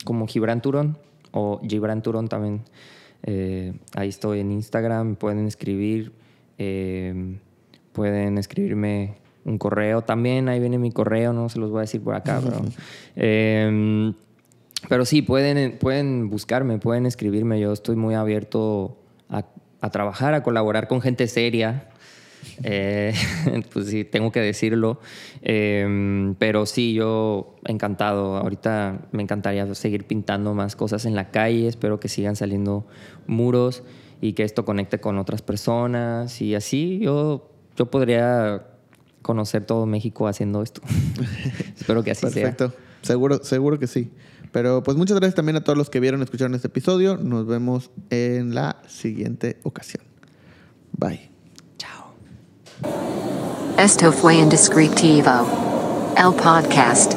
[0.04, 0.98] como Gibran Turón
[1.32, 2.62] o Gibran Turón también.
[3.24, 6.12] eh, ahí estoy en Instagram, me pueden escribir,
[6.58, 7.38] eh,
[7.92, 12.02] pueden escribirme un correo también, ahí viene mi correo, no se los voy a decir
[12.02, 12.62] por acá, pero...
[13.16, 14.12] eh,
[14.88, 17.60] pero sí, pueden, pueden buscarme, pueden escribirme.
[17.60, 18.96] Yo estoy muy abierto
[19.82, 21.88] a, trabajar, a colaborar con gente seria.
[22.64, 23.12] Eh,
[23.72, 25.00] pues sí, tengo que decirlo.
[25.42, 28.38] Eh, pero sí, yo encantado.
[28.38, 31.68] Ahorita me encantaría seguir pintando más cosas en la calle.
[31.68, 32.86] Espero que sigan saliendo
[33.26, 33.82] muros
[34.20, 36.40] y que esto conecte con otras personas.
[36.40, 38.64] Y así yo, yo podría
[39.20, 40.80] conocer todo México haciendo esto.
[41.76, 42.50] Espero que así sea.
[42.50, 42.72] Perfecto,
[43.02, 44.10] seguro, seguro que sí.
[44.52, 47.16] Pero pues muchas gracias también a todos los que vieron, escucharon este episodio.
[47.16, 50.04] Nos vemos en la siguiente ocasión.
[50.92, 51.30] Bye.
[51.78, 52.14] Chao.
[53.78, 56.12] Esto fue Indescriptivo.
[56.16, 57.14] El podcast.